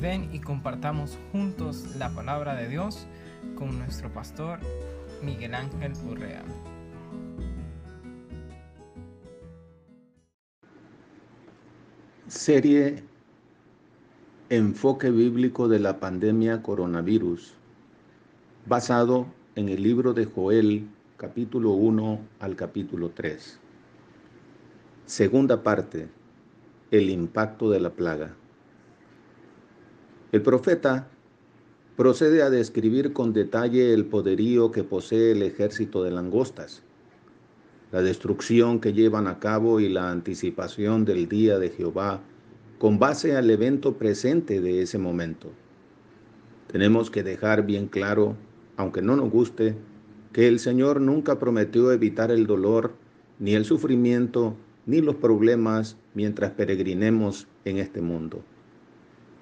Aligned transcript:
Ven 0.00 0.32
y 0.32 0.38
compartamos 0.38 1.18
juntos 1.32 1.96
la 1.96 2.10
palabra 2.10 2.54
de 2.54 2.68
Dios 2.68 3.06
con 3.56 3.78
nuestro 3.78 4.12
pastor 4.12 4.60
Miguel 5.24 5.54
Ángel 5.54 5.92
Urrea. 6.08 6.44
Serie 12.28 13.02
Enfoque 14.50 15.10
bíblico 15.10 15.66
de 15.66 15.80
la 15.80 15.98
pandemia 15.98 16.62
coronavirus, 16.62 17.54
basado 18.66 19.26
en 19.56 19.68
el 19.68 19.82
libro 19.82 20.14
de 20.14 20.26
Joel, 20.26 20.88
capítulo 21.16 21.72
1 21.72 22.20
al 22.38 22.54
capítulo 22.54 23.10
3. 23.10 23.58
Segunda 25.06 25.62
parte, 25.64 26.08
el 26.92 27.10
impacto 27.10 27.68
de 27.68 27.80
la 27.80 27.90
plaga. 27.90 28.36
El 30.30 30.42
profeta 30.42 31.08
procede 31.96 32.42
a 32.42 32.50
describir 32.50 33.14
con 33.14 33.32
detalle 33.32 33.94
el 33.94 34.04
poderío 34.04 34.70
que 34.70 34.84
posee 34.84 35.32
el 35.32 35.42
ejército 35.42 36.04
de 36.04 36.10
langostas, 36.10 36.82
la 37.92 38.02
destrucción 38.02 38.78
que 38.78 38.92
llevan 38.92 39.26
a 39.26 39.38
cabo 39.38 39.80
y 39.80 39.88
la 39.88 40.10
anticipación 40.10 41.06
del 41.06 41.30
día 41.30 41.58
de 41.58 41.70
Jehová 41.70 42.20
con 42.78 42.98
base 42.98 43.38
al 43.38 43.50
evento 43.50 43.94
presente 43.94 44.60
de 44.60 44.82
ese 44.82 44.98
momento. 44.98 45.48
Tenemos 46.70 47.10
que 47.10 47.22
dejar 47.22 47.64
bien 47.64 47.86
claro, 47.86 48.36
aunque 48.76 49.00
no 49.00 49.16
nos 49.16 49.30
guste, 49.30 49.76
que 50.34 50.46
el 50.46 50.58
Señor 50.58 51.00
nunca 51.00 51.38
prometió 51.38 51.90
evitar 51.90 52.30
el 52.30 52.46
dolor, 52.46 52.92
ni 53.38 53.54
el 53.54 53.64
sufrimiento, 53.64 54.54
ni 54.84 55.00
los 55.00 55.14
problemas 55.14 55.96
mientras 56.12 56.50
peregrinemos 56.50 57.48
en 57.64 57.78
este 57.78 58.02
mundo. 58.02 58.44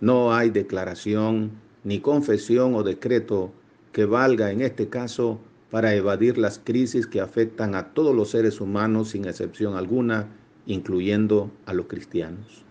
No 0.00 0.34
hay 0.34 0.50
declaración, 0.50 1.52
ni 1.84 2.00
confesión 2.00 2.74
o 2.74 2.82
decreto 2.82 3.52
que 3.92 4.04
valga 4.04 4.50
en 4.50 4.60
este 4.60 4.88
caso 4.88 5.40
para 5.70 5.94
evadir 5.94 6.36
las 6.36 6.58
crisis 6.58 7.06
que 7.06 7.20
afectan 7.20 7.74
a 7.74 7.94
todos 7.94 8.14
los 8.14 8.30
seres 8.30 8.60
humanos 8.60 9.10
sin 9.10 9.24
excepción 9.24 9.74
alguna, 9.74 10.28
incluyendo 10.66 11.50
a 11.64 11.72
los 11.72 11.86
cristianos. 11.86 12.64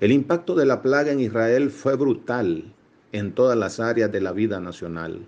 El 0.00 0.12
impacto 0.12 0.54
de 0.54 0.66
la 0.66 0.82
plaga 0.82 1.10
en 1.12 1.20
Israel 1.20 1.70
fue 1.70 1.96
brutal 1.96 2.72
en 3.12 3.32
todas 3.32 3.58
las 3.58 3.80
áreas 3.80 4.10
de 4.12 4.20
la 4.20 4.32
vida 4.32 4.60
nacional. 4.60 5.26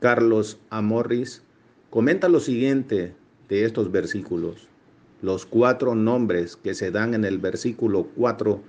Carlos 0.00 0.58
Amorris 0.70 1.42
comenta 1.90 2.28
lo 2.28 2.40
siguiente 2.40 3.14
de 3.48 3.64
estos 3.64 3.90
versículos. 3.90 4.68
Los 5.22 5.46
cuatro 5.46 5.94
nombres 5.94 6.56
que 6.56 6.74
se 6.74 6.90
dan 6.90 7.14
en 7.14 7.24
el 7.24 7.38
versículo 7.38 8.08
4 8.16 8.60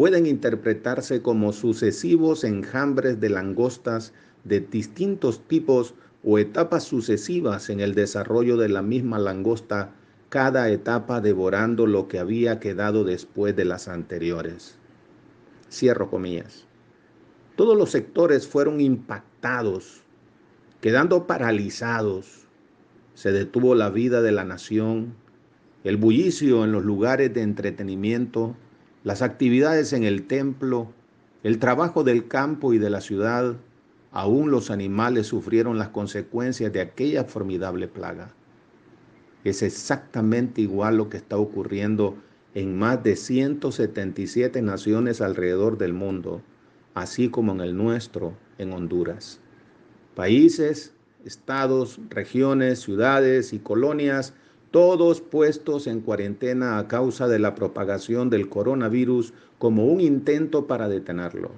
pueden 0.00 0.24
interpretarse 0.24 1.20
como 1.20 1.52
sucesivos 1.52 2.42
enjambres 2.44 3.20
de 3.20 3.28
langostas 3.28 4.14
de 4.44 4.60
distintos 4.60 5.46
tipos 5.46 5.92
o 6.24 6.38
etapas 6.38 6.84
sucesivas 6.84 7.68
en 7.68 7.80
el 7.80 7.94
desarrollo 7.94 8.56
de 8.56 8.70
la 8.70 8.80
misma 8.80 9.18
langosta, 9.18 9.92
cada 10.30 10.70
etapa 10.70 11.20
devorando 11.20 11.86
lo 11.86 12.08
que 12.08 12.18
había 12.18 12.60
quedado 12.60 13.04
después 13.04 13.54
de 13.54 13.66
las 13.66 13.88
anteriores. 13.88 14.78
Cierro 15.70 16.08
comillas. 16.08 16.64
Todos 17.54 17.76
los 17.76 17.90
sectores 17.90 18.48
fueron 18.48 18.80
impactados, 18.80 20.00
quedando 20.80 21.26
paralizados. 21.26 22.46
Se 23.12 23.32
detuvo 23.32 23.74
la 23.74 23.90
vida 23.90 24.22
de 24.22 24.32
la 24.32 24.44
nación, 24.44 25.12
el 25.84 25.98
bullicio 25.98 26.64
en 26.64 26.72
los 26.72 26.86
lugares 26.86 27.34
de 27.34 27.42
entretenimiento, 27.42 28.56
las 29.02 29.22
actividades 29.22 29.92
en 29.92 30.04
el 30.04 30.26
templo, 30.26 30.92
el 31.42 31.58
trabajo 31.58 32.04
del 32.04 32.28
campo 32.28 32.74
y 32.74 32.78
de 32.78 32.90
la 32.90 33.00
ciudad, 33.00 33.56
aún 34.12 34.50
los 34.50 34.70
animales 34.70 35.28
sufrieron 35.28 35.78
las 35.78 35.88
consecuencias 35.88 36.72
de 36.72 36.82
aquella 36.82 37.24
formidable 37.24 37.88
plaga. 37.88 38.34
Es 39.42 39.62
exactamente 39.62 40.60
igual 40.60 40.98
lo 40.98 41.08
que 41.08 41.16
está 41.16 41.38
ocurriendo 41.38 42.16
en 42.54 42.78
más 42.78 43.02
de 43.02 43.16
177 43.16 44.60
naciones 44.60 45.22
alrededor 45.22 45.78
del 45.78 45.94
mundo, 45.94 46.42
así 46.94 47.30
como 47.30 47.52
en 47.52 47.60
el 47.60 47.76
nuestro, 47.76 48.34
en 48.58 48.72
Honduras. 48.72 49.40
Países, 50.14 50.92
estados, 51.24 52.00
regiones, 52.10 52.80
ciudades 52.80 53.54
y 53.54 53.60
colonias 53.60 54.34
todos 54.70 55.20
puestos 55.20 55.88
en 55.88 56.00
cuarentena 56.00 56.78
a 56.78 56.86
causa 56.86 57.26
de 57.26 57.40
la 57.40 57.56
propagación 57.56 58.30
del 58.30 58.48
coronavirus 58.48 59.32
como 59.58 59.86
un 59.86 60.00
intento 60.00 60.66
para 60.66 60.88
detenerlo. 60.88 61.50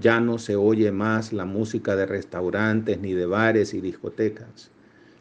Ya 0.00 0.20
no 0.20 0.38
se 0.38 0.54
oye 0.54 0.92
más 0.92 1.32
la 1.32 1.44
música 1.44 1.96
de 1.96 2.06
restaurantes 2.06 3.00
ni 3.00 3.14
de 3.14 3.26
bares 3.26 3.74
y 3.74 3.80
discotecas. 3.80 4.70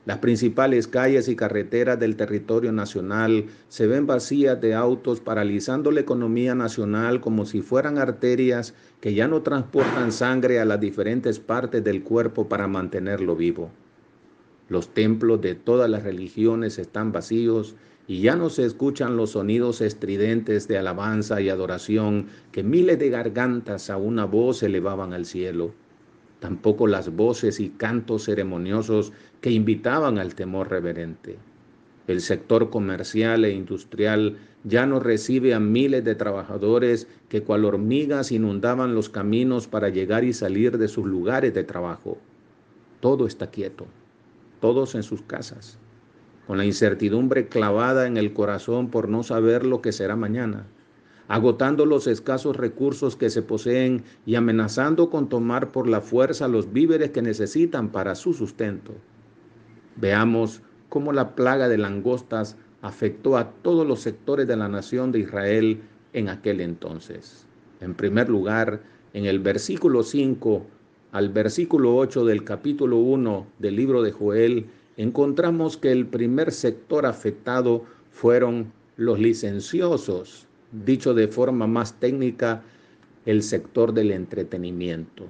Las 0.06 0.20
principales 0.20 0.88
calles 0.88 1.28
y 1.28 1.36
carreteras 1.36 2.00
del 2.00 2.16
territorio 2.16 2.72
nacional 2.72 3.46
se 3.68 3.88
ven 3.88 4.08
vacías 4.08 4.62
de 4.62 4.74
autos, 4.74 5.20
paralizando 5.20 5.91
la 5.91 6.00
economía 6.00 6.56
nacional 6.56 7.22
como 7.22 7.46
si 7.46 7.62
fueran 7.62 7.97
arterias 7.97 8.74
que 9.02 9.14
ya 9.14 9.28
no 9.28 9.41
transportan 9.41 10.12
sangre 10.12 10.59
a 10.59 10.66
las 10.66 10.80
diferentes 10.80 11.40
partes 11.40 11.84
del 11.84 12.03
cuerpo 12.03 12.47
para 12.47 12.68
mantenerlo 12.68 13.36
vivo. 13.36 13.72
Los 14.69 14.94
templos 14.94 15.41
de 15.41 15.56
todas 15.56 15.90
las 15.90 16.03
religiones 16.03 16.78
están 16.78 17.12
vacíos 17.12 17.75
y 18.07 18.22
ya 18.22 18.35
no 18.35 18.52
se 18.52 18.66
escuchan 18.66 19.18
los 19.18 19.31
sonidos 19.31 19.81
estridentes 19.81 20.68
de 20.68 20.78
alabanza 20.78 21.41
y 21.41 21.50
adoración 21.50 22.28
que 22.52 22.62
miles 22.62 23.00
de 23.00 23.09
gargantas 23.09 23.90
a 23.90 23.97
una 23.97 24.25
voz 24.25 24.62
elevaban 24.62 25.12
al 25.13 25.25
cielo. 25.25 25.74
Tampoco 26.40 26.85
las 26.85 27.16
voces 27.16 27.59
y 27.59 27.69
cantos 27.69 28.25
ceremoniosos 28.25 29.12
que 29.41 29.50
invitaban 29.50 30.19
al 30.19 30.35
temor 30.35 30.69
reverente. 30.69 31.38
El 32.06 32.22
sector 32.22 32.69
comercial 32.69 33.46
e 33.46 33.52
industrial 33.52 34.38
ya 34.63 34.85
no 34.85 35.00
recibe 35.00 35.56
a 35.56 35.59
miles 35.59 36.03
de 36.03 36.13
trabajadores 36.13 37.08
que 37.28 37.41
cual 37.41 37.66
hormigas 37.66 38.31
inundaban 38.31 38.94
los 38.94 39.09
caminos 39.09 39.68
para 39.68 39.90
llegar 39.90 40.24
y 40.24 40.34
salir 40.34 40.78
de 40.78 40.88
sus 40.88 41.08
lugares 41.08 41.56
de 41.56 41.63
trabajo. 41.63 42.19
Todo 43.00 43.25
está 43.25 43.50
quieto 43.50 43.88
todos 44.59 44.96
en 44.96 45.03
sus 45.03 45.22
casas, 45.22 45.78
con 46.47 46.58
la 46.58 46.66
incertidumbre 46.66 47.47
clavada 47.47 48.08
en 48.08 48.18
el 48.18 48.34
corazón 48.34 48.90
por 48.90 49.09
no 49.09 49.24
saber 49.24 49.66
lo 49.66 49.81
que 49.81 49.92
será 49.92 50.16
mañana, 50.16 50.66
agotando 51.28 51.86
los 51.86 52.08
escasos 52.08 52.56
recursos 52.56 53.16
que 53.16 53.30
se 53.30 53.42
poseen 53.42 54.03
y 54.25 54.36
amenazando 54.36 55.09
con 55.09 55.30
tomar 55.30 55.72
por 55.72 55.88
la 55.88 56.02
fuerza 56.02 56.47
los 56.47 56.74
víveres 56.74 57.12
que 57.12 57.22
necesitan 57.22 57.90
para 57.90 58.16
su 58.16 58.34
sustento. 58.34 58.94
Veamos 59.96 60.62
cómo 60.90 61.14
la 61.14 61.36
plaga 61.36 61.68
de 61.68 61.78
langostas 61.78 62.58
afectó 62.81 63.38
a 63.38 63.52
todos 63.52 63.86
los 63.86 64.00
sectores 64.00 64.47
de 64.47 64.56
la 64.56 64.68
nación 64.68 65.12
de 65.12 65.20
Israel 65.20 65.81
en 66.14 66.30
aquel 66.30 66.62
entonces. 66.62 67.46
En 67.80 67.94
primer 67.94 68.30
lugar, 68.30 68.81
en 69.14 69.26
el 69.26 69.40
versículo 69.40 70.03
5 70.03 70.66
al 71.12 71.30
versículo 71.30 71.96
8 71.96 72.25
del 72.25 72.44
capítulo 72.44 72.97
1 72.97 73.47
del 73.58 73.75
libro 73.75 74.03
de 74.03 74.12
Joel, 74.12 74.68
encontramos 74.97 75.78
que 75.78 75.92
el 75.92 76.06
primer 76.06 76.52
sector 76.52 77.06
afectado 77.06 77.84
fueron 78.12 78.72
los 78.96 79.20
licenciosos, 79.20 80.46
dicho 80.72 81.14
de 81.14 81.28
forma 81.28 81.68
más 81.68 82.00
técnica, 82.00 82.62
el 83.25 83.42
sector 83.44 83.94
del 83.94 84.12
entretenimiento. 84.12 85.25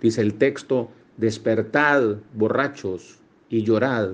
Dice 0.00 0.20
el 0.20 0.34
texto, 0.34 0.90
despertad, 1.16 2.16
borrachos, 2.34 3.20
y 3.48 3.62
llorad, 3.62 4.10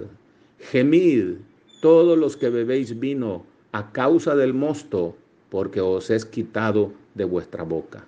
gemid, 0.59 1.37
todos 1.81 2.19
los 2.19 2.37
que 2.37 2.50
bebéis 2.50 2.99
vino, 2.99 3.47
a 3.72 3.91
causa 3.93 4.34
del 4.34 4.53
mosto, 4.53 5.17
porque 5.49 5.81
os 5.81 6.11
es 6.11 6.27
quitado 6.27 6.93
de 7.15 7.25
vuestra 7.25 7.62
boca. 7.62 8.05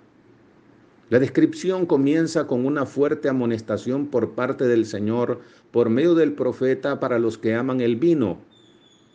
La 1.13 1.19
descripción 1.19 1.85
comienza 1.85 2.47
con 2.47 2.65
una 2.65 2.87
fuerte 2.87 3.29
amonestación 3.29 4.07
por 4.07 4.31
parte 4.31 4.63
del 4.63 4.87
Señor 4.87 5.41
por 5.69 5.91
medio 5.91 6.15
del 6.15 6.33
profeta 6.33 6.99
para 6.99 7.19
los 7.19 7.37
que 7.37 7.53
aman 7.53 7.81
el 7.81 7.97
vino. 7.97 8.39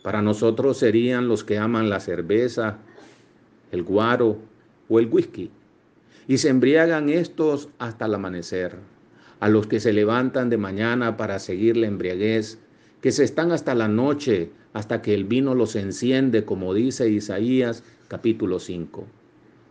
Para 0.01 0.21
nosotros 0.21 0.77
serían 0.77 1.27
los 1.27 1.43
que 1.43 1.57
aman 1.57 1.89
la 1.89 1.99
cerveza, 1.99 2.77
el 3.73 3.83
guaro 3.83 4.37
o 4.87 4.99
el 4.99 5.09
whisky. 5.11 5.51
Y 6.25 6.37
se 6.37 6.47
embriagan 6.47 7.09
estos 7.09 7.67
hasta 7.79 8.05
el 8.05 8.15
amanecer. 8.15 8.77
A 9.41 9.49
los 9.49 9.67
que 9.67 9.81
se 9.81 9.91
levantan 9.91 10.49
de 10.49 10.55
mañana 10.55 11.17
para 11.17 11.37
seguir 11.37 11.75
la 11.75 11.87
embriaguez, 11.87 12.59
que 13.01 13.11
se 13.11 13.25
están 13.25 13.51
hasta 13.51 13.75
la 13.75 13.89
noche, 13.89 14.53
hasta 14.71 15.01
que 15.01 15.13
el 15.13 15.25
vino 15.25 15.53
los 15.53 15.75
enciende, 15.75 16.45
como 16.45 16.73
dice 16.73 17.09
Isaías 17.09 17.83
capítulo 18.07 18.59
5. 18.59 19.18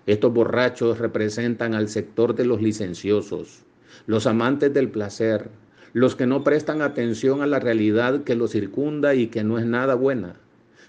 Estos 0.09 0.33
borrachos 0.33 0.97
representan 0.97 1.75
al 1.75 1.91
sector 1.91 2.35
de 2.35 2.47
los 2.47 2.63
licenciosos, 2.63 3.65
los 4.07 4.27
amantes 4.27 4.73
del 4.73 4.89
placer, 4.89 5.51
los 5.93 6.17
que 6.17 6.27
no 6.27 6.43
prestan 6.43 6.81
atención 6.81 7.43
a 7.43 7.47
la 7.47 7.59
realidad 7.59 8.25
que 8.25 8.35
los 8.35 8.53
circunda 8.53 9.15
y 9.15 9.27
que 9.27 9.45
no 9.45 9.59
es 9.59 9.67
nada 9.67 9.95
buena. 9.97 10.37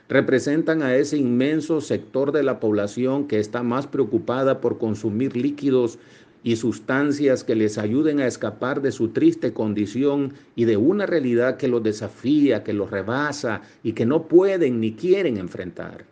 representan 0.08 0.84
a 0.84 0.96
ese 0.96 1.18
inmenso 1.18 1.82
sector 1.82 2.32
de 2.32 2.44
la 2.44 2.62
población 2.62 3.28
que 3.28 3.40
está 3.40 3.62
más 3.62 3.88
preocupada 3.88 4.62
por 4.62 4.78
consumir 4.78 5.36
líquidos 5.36 6.00
y 6.42 6.56
sustancias 6.56 7.44
que 7.44 7.56
les 7.56 7.78
ayuden 7.78 8.22
a 8.22 8.26
escapar 8.26 8.82
de 8.82 8.94
su 8.94 9.10
triste 9.10 9.52
condición 9.52 10.34
y 10.56 10.64
de 10.64 10.78
una 10.78 11.06
realidad 11.06 11.58
que 11.58 11.68
los 11.68 11.84
desafía, 11.84 12.64
que 12.64 12.72
los 12.72 12.90
rebasa 12.90 13.64
y 13.84 13.92
que 13.92 14.06
no 14.06 14.30
pueden 14.30 14.80
ni 14.80 14.94
quieren 14.94 15.36
enfrentar. 15.36 16.06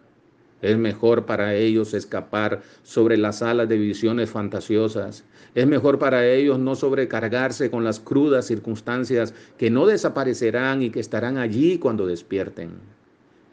Es 0.62 0.77
mejor 0.77 1.25
para 1.25 1.54
ellos 1.54 1.94
escapar 1.94 2.62
sobre 2.83 3.18
las 3.18 3.44
alas 3.44 3.69
de 3.69 3.77
visiones 3.77 4.30
fantasiosas. 4.30 5.24
Es 5.54 5.68
mejor 5.68 6.00
para 6.00 6.27
ellos 6.27 6.57
no 6.57 6.75
sobrecargarse 6.75 7.69
con 7.69 7.83
las 7.83 8.00
crudas 8.00 8.48
circunstancias 8.48 9.33
que 9.57 9.69
no 9.69 9.86
desaparecerán 9.86 10.81
y 10.81 10.89
que 10.89 11.00
estarán 11.00 11.38
allí 11.38 11.77
cuando 11.77 12.07
despierten. 12.07 12.71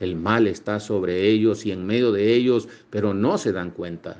El 0.01 0.17
mal 0.17 0.47
está 0.47 0.81
sobre 0.81 1.29
ellos 1.29 1.67
y 1.67 1.73
en 1.73 1.87
medio 1.87 2.11
de 2.11 2.33
ellos, 2.35 2.69
pero 2.91 3.15
no 3.15 3.39
se 3.39 3.53
dan 3.53 3.71
cuenta. 3.71 4.19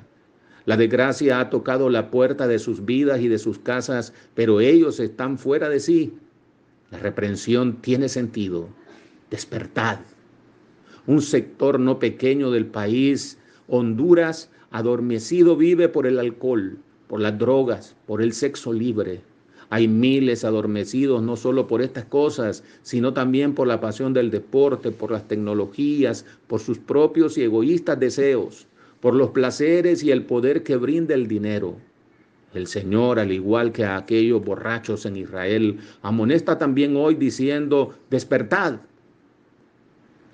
La 0.65 0.77
desgracia 0.77 1.39
ha 1.39 1.49
tocado 1.49 1.89
la 1.89 2.09
puerta 2.09 2.47
de 2.47 2.59
sus 2.59 2.85
vidas 2.85 3.19
y 3.21 3.27
de 3.27 3.37
sus 3.37 3.59
casas, 3.59 4.13
pero 4.33 4.61
ellos 4.61 4.99
están 4.99 5.37
fuera 5.37 5.69
de 5.69 5.79
sí. 5.79 6.17
La 6.91 6.97
reprensión 6.97 7.81
tiene 7.81 8.09
sentido. 8.09 8.69
Despertad. 9.29 9.99
Un 11.07 11.21
sector 11.21 11.79
no 11.79 11.99
pequeño 11.99 12.51
del 12.51 12.65
país, 12.65 13.37
Honduras, 13.67 14.49
adormecido 14.71 15.55
vive 15.55 15.89
por 15.89 16.07
el 16.07 16.19
alcohol, 16.19 16.77
por 17.07 17.21
las 17.21 17.37
drogas, 17.37 17.95
por 18.05 18.21
el 18.21 18.33
sexo 18.33 18.73
libre, 18.73 19.21
hay 19.69 19.87
miles 19.87 20.43
adormecidos 20.45 21.23
no 21.23 21.35
solo 21.35 21.67
por 21.67 21.81
estas 21.81 22.05
cosas, 22.05 22.63
sino 22.83 23.13
también 23.13 23.53
por 23.53 23.67
la 23.67 23.81
pasión 23.81 24.13
del 24.13 24.29
deporte, 24.29 24.91
por 24.91 25.11
las 25.11 25.27
tecnologías, 25.27 26.25
por 26.47 26.59
sus 26.59 26.77
propios 26.77 27.37
y 27.37 27.43
egoístas 27.43 27.99
deseos, 27.99 28.67
por 28.99 29.15
los 29.15 29.31
placeres 29.31 30.03
y 30.03 30.11
el 30.11 30.23
poder 30.23 30.63
que 30.63 30.77
brinda 30.77 31.15
el 31.15 31.27
dinero. 31.27 31.75
El 32.53 32.67
Señor, 32.67 33.19
al 33.19 33.31
igual 33.31 33.71
que 33.71 33.83
a 33.83 33.97
aquellos 33.97 34.43
borrachos 34.43 35.05
en 35.05 35.17
Israel, 35.17 35.79
amonesta 36.01 36.57
también 36.57 36.95
hoy 36.95 37.15
diciendo, 37.15 37.93
despertad. 38.09 38.79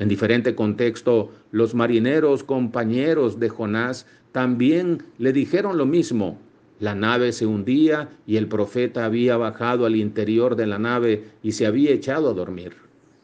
En 0.01 0.09
diferente 0.09 0.55
contexto, 0.55 1.29
los 1.51 1.75
marineros 1.75 2.43
compañeros 2.43 3.39
de 3.39 3.49
Jonás 3.49 4.07
también 4.31 5.03
le 5.19 5.31
dijeron 5.31 5.77
lo 5.77 5.85
mismo, 5.85 6.39
la 6.79 6.95
nave 6.95 7.31
se 7.31 7.45
hundía 7.45 8.09
y 8.25 8.37
el 8.37 8.47
profeta 8.47 9.05
había 9.05 9.37
bajado 9.37 9.85
al 9.85 9.95
interior 9.95 10.55
de 10.55 10.65
la 10.65 10.79
nave 10.79 11.25
y 11.43 11.51
se 11.51 11.67
había 11.67 11.91
echado 11.91 12.31
a 12.31 12.33
dormir. 12.33 12.73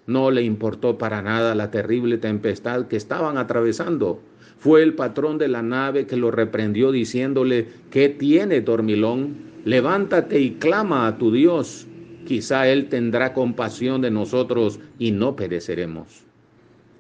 No 0.06 0.30
le 0.30 0.44
importó 0.44 1.00
para 1.00 1.24
nada 1.24 1.56
la 1.56 1.72
terrible 1.72 2.20
tempestad 2.20 2.86
que 2.86 2.96
estaban 2.98 3.40
atravesando. 3.40 4.22
Fue 4.60 4.84
el 4.84 4.94
patrón 4.94 5.40
de 5.40 5.48
la 5.48 5.64
nave 5.64 6.06
que 6.06 6.16
lo 6.16 6.30
reprendió 6.30 6.92
diciéndole, 6.92 7.70
¿qué 7.90 8.08
tiene, 8.08 8.62
dormilón? 8.62 9.36
Levántate 9.66 10.42
y 10.42 10.52
clama 10.52 11.08
a 11.08 11.18
tu 11.18 11.32
Dios. 11.32 11.88
Quizá 12.28 12.68
Él 12.68 12.88
tendrá 12.88 13.34
compasión 13.34 14.00
de 14.02 14.12
nosotros 14.12 14.80
y 15.00 15.10
no 15.10 15.36
pereceremos. 15.36 16.27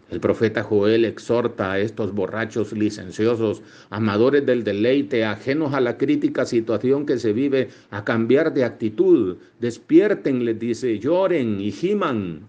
El 0.09 0.21
profeta 0.21 0.63
Joel 0.63 1.03
exhorta 1.03 1.73
a 1.73 1.79
estos 1.79 2.13
borrachos 2.13 2.71
licenciosos, 2.71 3.61
amadores 3.89 4.45
del 4.45 4.63
deleite, 4.63 5.25
ajenos 5.25 5.73
a 5.73 5.81
la 5.81 5.97
crítica 5.97 6.45
situación 6.45 7.05
que 7.05 7.17
se 7.17 7.33
vive, 7.33 7.69
a 7.91 8.05
cambiar 8.05 8.53
de 8.53 8.63
actitud. 8.63 9.37
Despierten, 9.59 10.45
les 10.45 10.57
dice, 10.57 10.97
lloren 10.99 11.59
y 11.59 11.73
giman. 11.73 12.47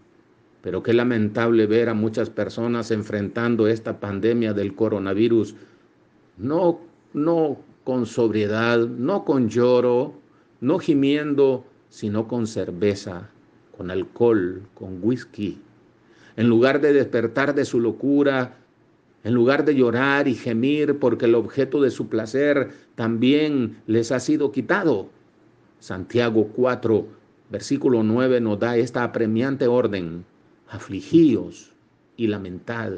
Pero 0.62 0.84
qué 0.84 0.92
lamentable 0.92 1.66
ver 1.66 1.88
a 1.88 1.94
muchas 1.94 2.30
personas 2.30 2.92
enfrentando 2.92 3.66
esta 3.66 3.98
pandemia 3.98 4.52
del 4.52 4.76
coronavirus, 4.76 5.56
no, 6.36 6.80
no 7.12 7.58
con 7.82 8.06
sobriedad, 8.06 8.78
no 8.86 9.24
con 9.24 9.48
lloro, 9.48 10.14
no 10.60 10.78
gimiendo, 10.78 11.64
sino 11.88 12.28
con 12.28 12.46
cerveza, 12.46 13.30
con 13.76 13.90
alcohol, 13.90 14.62
con 14.74 14.98
whisky 15.02 15.58
en 16.38 16.48
lugar 16.48 16.80
de 16.80 16.92
despertar 16.92 17.52
de 17.56 17.64
su 17.64 17.80
locura, 17.80 18.58
en 19.24 19.34
lugar 19.34 19.64
de 19.64 19.74
llorar 19.74 20.28
y 20.28 20.36
gemir 20.36 21.00
porque 21.00 21.24
el 21.24 21.34
objeto 21.34 21.82
de 21.82 21.90
su 21.90 22.08
placer 22.08 22.70
también 22.94 23.82
les 23.88 24.12
ha 24.12 24.20
sido 24.20 24.52
quitado. 24.52 25.08
Santiago 25.80 26.46
4, 26.54 27.08
versículo 27.50 28.04
9 28.04 28.40
nos 28.40 28.60
da 28.60 28.76
esta 28.76 29.02
apremiante 29.02 29.66
orden. 29.66 30.24
Afligíos 30.68 31.72
y 32.16 32.28
lamentad 32.28 32.92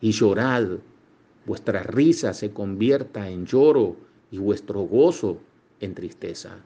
y 0.00 0.12
llorad. 0.12 0.78
Vuestra 1.46 1.82
risa 1.82 2.32
se 2.34 2.52
convierta 2.52 3.30
en 3.30 3.46
lloro 3.46 3.96
y 4.30 4.38
vuestro 4.38 4.82
gozo 4.82 5.40
en 5.80 5.96
tristeza. 5.96 6.58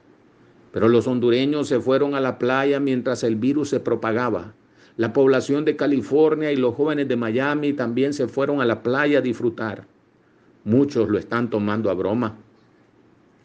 Pero 0.71 0.87
los 0.87 1.07
hondureños 1.07 1.67
se 1.67 1.79
fueron 1.79 2.13
a 2.13 2.21
la 2.21 2.37
playa 2.37 2.79
mientras 2.79 3.23
el 3.23 3.37
virus 3.37 3.69
se 3.69 3.79
propagaba. 3.79 4.53
La 4.97 5.11
población 5.11 5.65
de 5.65 5.75
California 5.75 6.51
y 6.51 6.55
los 6.55 6.75
jóvenes 6.75 7.07
de 7.07 7.17
Miami 7.17 7.73
también 7.73 8.13
se 8.13 8.27
fueron 8.27 8.61
a 8.61 8.65
la 8.65 8.81
playa 8.81 9.19
a 9.19 9.21
disfrutar. 9.21 9.85
Muchos 10.63 11.09
lo 11.09 11.17
están 11.17 11.49
tomando 11.49 11.89
a 11.89 11.93
broma. 11.93 12.37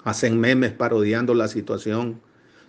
Hacen 0.04 0.38
memes 0.38 0.72
parodiando 0.72 1.34
la 1.34 1.48
situación. 1.48 2.20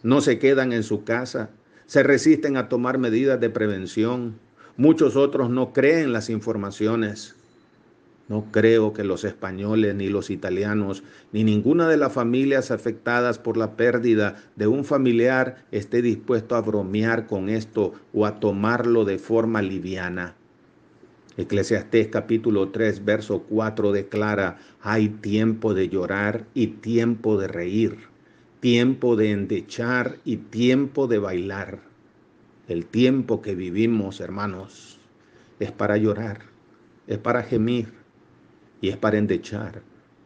No 0.01 0.19
se 0.19 0.39
quedan 0.39 0.73
en 0.73 0.83
su 0.83 1.03
casa. 1.03 1.51
Se 1.85 2.01
resisten 2.01 2.57
a 2.57 2.69
tomar 2.69 2.97
medidas 2.97 3.39
de 3.39 3.49
prevención. 3.49 4.39
Muchos 4.77 5.15
otros 5.15 5.49
no 5.49 5.73
creen 5.73 6.11
las 6.11 6.29
informaciones. 6.29 7.35
No 8.31 8.45
creo 8.49 8.93
que 8.93 9.03
los 9.03 9.25
españoles, 9.25 9.93
ni 9.93 10.07
los 10.07 10.29
italianos, 10.29 11.03
ni 11.33 11.43
ninguna 11.43 11.89
de 11.89 11.97
las 11.97 12.13
familias 12.13 12.71
afectadas 12.71 13.39
por 13.39 13.57
la 13.57 13.75
pérdida 13.75 14.37
de 14.55 14.67
un 14.67 14.85
familiar 14.85 15.65
esté 15.71 16.01
dispuesto 16.01 16.55
a 16.55 16.61
bromear 16.61 17.27
con 17.27 17.49
esto 17.49 17.91
o 18.13 18.25
a 18.25 18.39
tomarlo 18.39 19.03
de 19.03 19.17
forma 19.17 19.61
liviana. 19.61 20.33
Eclesiastés 21.35 22.07
capítulo 22.07 22.69
3, 22.69 23.03
verso 23.03 23.43
4 23.49 23.91
declara, 23.91 24.59
hay 24.79 25.09
tiempo 25.09 25.73
de 25.73 25.89
llorar 25.89 26.45
y 26.53 26.67
tiempo 26.67 27.37
de 27.37 27.49
reír, 27.49 27.97
tiempo 28.61 29.17
de 29.17 29.31
endechar 29.31 30.19
y 30.23 30.37
tiempo 30.37 31.07
de 31.07 31.19
bailar. 31.19 31.79
El 32.69 32.85
tiempo 32.85 33.41
que 33.41 33.55
vivimos, 33.55 34.21
hermanos, 34.21 35.01
es 35.59 35.73
para 35.73 35.97
llorar, 35.97 36.43
es 37.07 37.17
para 37.17 37.43
gemir, 37.43 37.99
y 38.81 38.89
es 38.89 38.97
para 38.97 39.17
endechar 39.17 39.81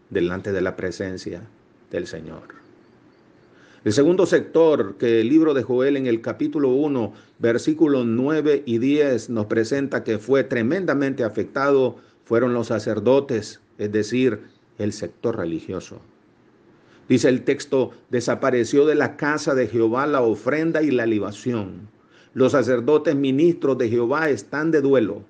delante 0.09 0.51
de 0.51 0.61
la 0.61 0.75
presencia 0.75 1.43
del 1.91 2.07
Señor. 2.07 2.55
El 3.83 3.93
segundo 3.93 4.25
sector 4.25 4.95
que 4.97 5.21
el 5.21 5.29
libro 5.29 5.53
de 5.53 5.61
Joel 5.61 5.95
en 5.95 6.07
el 6.07 6.21
capítulo 6.21 6.69
1, 6.69 7.13
versículos 7.37 8.05
9 8.07 8.63
y 8.65 8.79
10 8.79 9.29
nos 9.29 9.45
presenta 9.45 10.03
que 10.03 10.17
fue 10.17 10.43
tremendamente 10.43 11.23
afectado 11.23 11.97
fueron 12.23 12.55
los 12.55 12.67
sacerdotes, 12.67 13.61
es 13.77 13.91
decir, 13.91 14.39
el 14.79 14.91
sector 14.91 15.37
religioso. 15.37 16.01
Dice 17.07 17.29
el 17.29 17.43
texto, 17.43 17.91
desapareció 18.09 18.87
de 18.87 18.95
la 18.95 19.17
casa 19.17 19.53
de 19.53 19.67
Jehová 19.67 20.07
la 20.07 20.21
ofrenda 20.21 20.81
y 20.81 20.89
la 20.89 21.05
libación. 21.05 21.87
Los 22.33 22.53
sacerdotes 22.53 23.15
ministros 23.15 23.77
de 23.77 23.89
Jehová 23.89 24.29
están 24.29 24.71
de 24.71 24.81
duelo. 24.81 25.21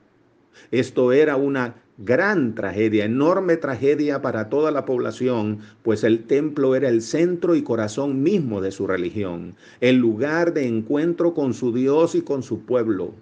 Esto 0.72 1.12
era 1.12 1.36
una 1.36 1.76
gran 1.98 2.56
tragedia, 2.56 3.06
enorme 3.06 3.56
tragedia 3.56 4.22
para 4.22 4.50
toda 4.50 4.72
la 4.72 4.86
población, 4.86 5.60
pues 5.82 6.04
el 6.04 6.26
templo 6.26 6.76
era 6.76 6.90
el 6.90 7.02
centro 7.02 7.56
y 7.56 7.64
corazón 7.64 8.22
mismo 8.22 8.60
de 8.60 8.72
su 8.72 8.86
religión, 8.86 9.56
el 9.80 9.98
lugar 9.98 10.54
de 10.54 10.68
encuentro 10.68 11.34
con 11.34 11.54
su 11.54 11.72
Dios 11.74 12.16
y 12.16 12.22
con 12.22 12.44
su 12.44 12.66
pueblo. 12.66 13.14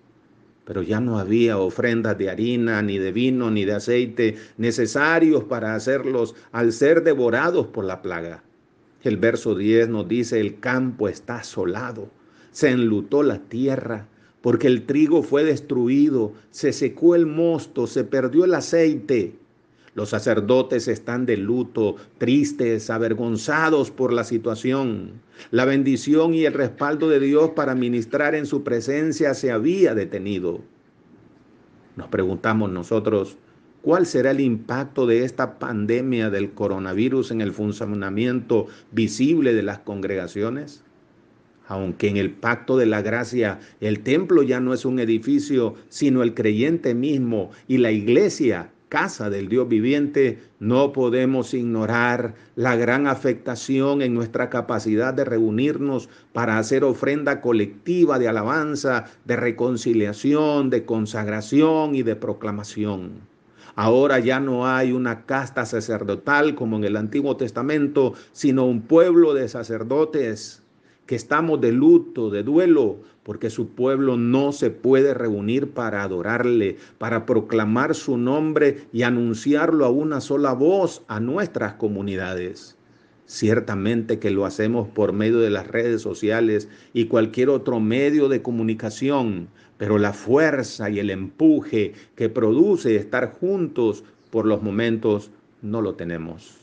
Pero 0.66 0.82
ya 0.82 1.00
no 1.00 1.20
había 1.20 1.58
ofrendas 1.60 2.18
de 2.18 2.30
harina, 2.30 2.82
ni 2.82 2.98
de 2.98 3.12
vino, 3.12 3.52
ni 3.52 3.66
de 3.66 3.74
aceite 3.74 4.38
necesarios 4.58 5.44
para 5.44 5.76
hacerlos 5.76 6.36
al 6.52 6.72
ser 6.72 7.04
devorados 7.04 7.68
por 7.68 7.84
la 7.84 8.02
plaga. 8.02 8.44
El 9.04 9.18
verso 9.18 9.54
10 9.56 9.90
nos 9.90 10.08
dice, 10.08 10.40
el 10.40 10.60
campo 10.62 11.10
está 11.10 11.40
asolado, 11.40 12.08
se 12.52 12.70
enlutó 12.70 13.22
la 13.22 13.40
tierra, 13.40 14.08
porque 14.44 14.68
el 14.68 14.86
trigo 14.86 15.24
fue 15.24 15.46
destruido, 15.46 16.34
se 16.52 16.74
secó 16.74 17.16
el 17.16 17.26
mosto, 17.26 17.88
se 17.88 18.04
perdió 18.04 18.44
el 18.44 18.54
aceite. 18.54 19.36
Los 19.96 20.10
sacerdotes 20.10 20.90
están 20.90 21.26
de 21.26 21.38
luto, 21.38 21.96
tristes, 22.18 22.90
avergonzados 22.90 23.90
por 23.90 24.12
la 24.12 24.26
situación. 24.26 25.22
La 25.52 25.64
bendición 25.64 26.34
y 26.34 26.44
el 26.44 26.54
respaldo 26.54 27.08
de 27.08 27.22
Dios 27.22 27.52
para 27.52 27.74
ministrar 27.74 28.36
en 28.36 28.46
su 28.46 28.64
presencia 28.64 29.34
se 29.34 29.50
había 29.50 29.96
detenido. 29.96 30.60
Nos 31.96 32.10
preguntamos 32.10 32.70
nosotros, 32.70 33.38
¿cuál 33.82 34.06
será 34.06 34.32
el 34.32 34.42
impacto 34.42 35.08
de 35.08 35.24
esta 35.24 35.58
pandemia 35.58 36.30
del 36.30 36.52
coronavirus 36.52 37.32
en 37.32 37.40
el 37.40 37.54
funcionamiento 37.54 38.68
visible 38.92 39.54
de 39.54 39.64
las 39.64 39.80
congregaciones? 39.80 40.84
Aunque 41.68 42.10
en 42.10 42.18
el 42.18 42.32
pacto 42.32 42.78
de 42.78 42.86
la 42.86 43.02
gracia 43.02 43.60
el 43.80 44.02
templo 44.02 44.44
ya 44.44 44.60
no 44.60 44.74
es 44.74 44.86
un 44.86 45.00
edificio, 45.00 45.76
sino 45.90 46.24
el 46.24 46.34
creyente 46.34 46.94
mismo 46.94 47.52
y 47.68 47.78
la 47.78 47.92
iglesia, 47.92 48.70
casa 48.90 49.32
del 49.32 49.50
Dios 49.50 49.68
viviente, 49.68 50.40
no 50.60 50.94
podemos 50.94 51.56
ignorar 51.56 52.36
la 52.56 52.76
gran 52.76 53.08
afectación 53.08 54.04
en 54.04 54.14
nuestra 54.14 54.52
capacidad 54.52 55.16
de 55.16 55.26
reunirnos 55.26 56.10
para 56.32 56.60
hacer 56.60 56.84
ofrenda 56.84 57.42
colectiva 57.42 58.20
de 58.20 58.28
alabanza, 58.28 59.06
de 59.26 59.36
reconciliación, 59.36 60.70
de 60.70 60.86
consagración 60.86 61.96
y 61.96 62.04
de 62.04 62.16
proclamación. 62.16 63.34
Ahora 63.76 64.20
ya 64.20 64.40
no 64.40 64.68
hay 64.68 64.92
una 64.92 65.26
casta 65.26 65.66
sacerdotal 65.66 66.54
como 66.54 66.78
en 66.78 66.84
el 66.84 66.96
Antiguo 66.96 67.36
Testamento, 67.36 68.14
sino 68.32 68.68
un 68.68 68.84
pueblo 68.84 69.34
de 69.34 69.50
sacerdotes 69.50 70.63
que 71.06 71.16
estamos 71.16 71.60
de 71.62 71.72
luto, 71.72 72.30
de 72.30 72.44
duelo, 72.44 72.98
porque 73.24 73.50
su 73.50 73.70
pueblo 73.70 74.18
no 74.18 74.52
se 74.52 74.70
puede 74.70 75.14
reunir 75.14 75.72
para 75.72 76.04
adorarle, 76.04 76.78
para 76.98 77.26
proclamar 77.26 77.96
su 77.96 78.18
nombre 78.18 78.86
y 78.92 79.04
anunciarlo 79.04 79.86
a 79.86 79.90
una 79.90 80.22
sola 80.22 80.54
voz 80.54 81.04
a 81.08 81.20
nuestras 81.20 81.74
comunidades. 81.74 82.78
Ciertamente 83.26 84.20
que 84.20 84.32
lo 84.32 84.46
hacemos 84.46 84.90
por 84.90 85.14
medio 85.14 85.40
de 85.40 85.50
las 85.50 85.68
redes 85.68 86.02
sociales 86.02 86.68
y 86.94 87.06
cualquier 87.06 87.50
otro 87.50 87.80
medio 87.80 88.28
de 88.28 88.42
comunicación, 88.42 89.48
pero 89.78 89.98
la 89.98 90.14
fuerza 90.14 90.90
y 90.90 91.00
el 91.00 91.10
empuje 91.10 91.94
que 92.16 92.30
produce 92.30 92.96
estar 92.96 93.32
juntos 93.32 94.04
por 94.30 94.46
los 94.46 94.62
momentos 94.62 95.32
no 95.62 95.82
lo 95.82 95.96
tenemos. 95.96 96.58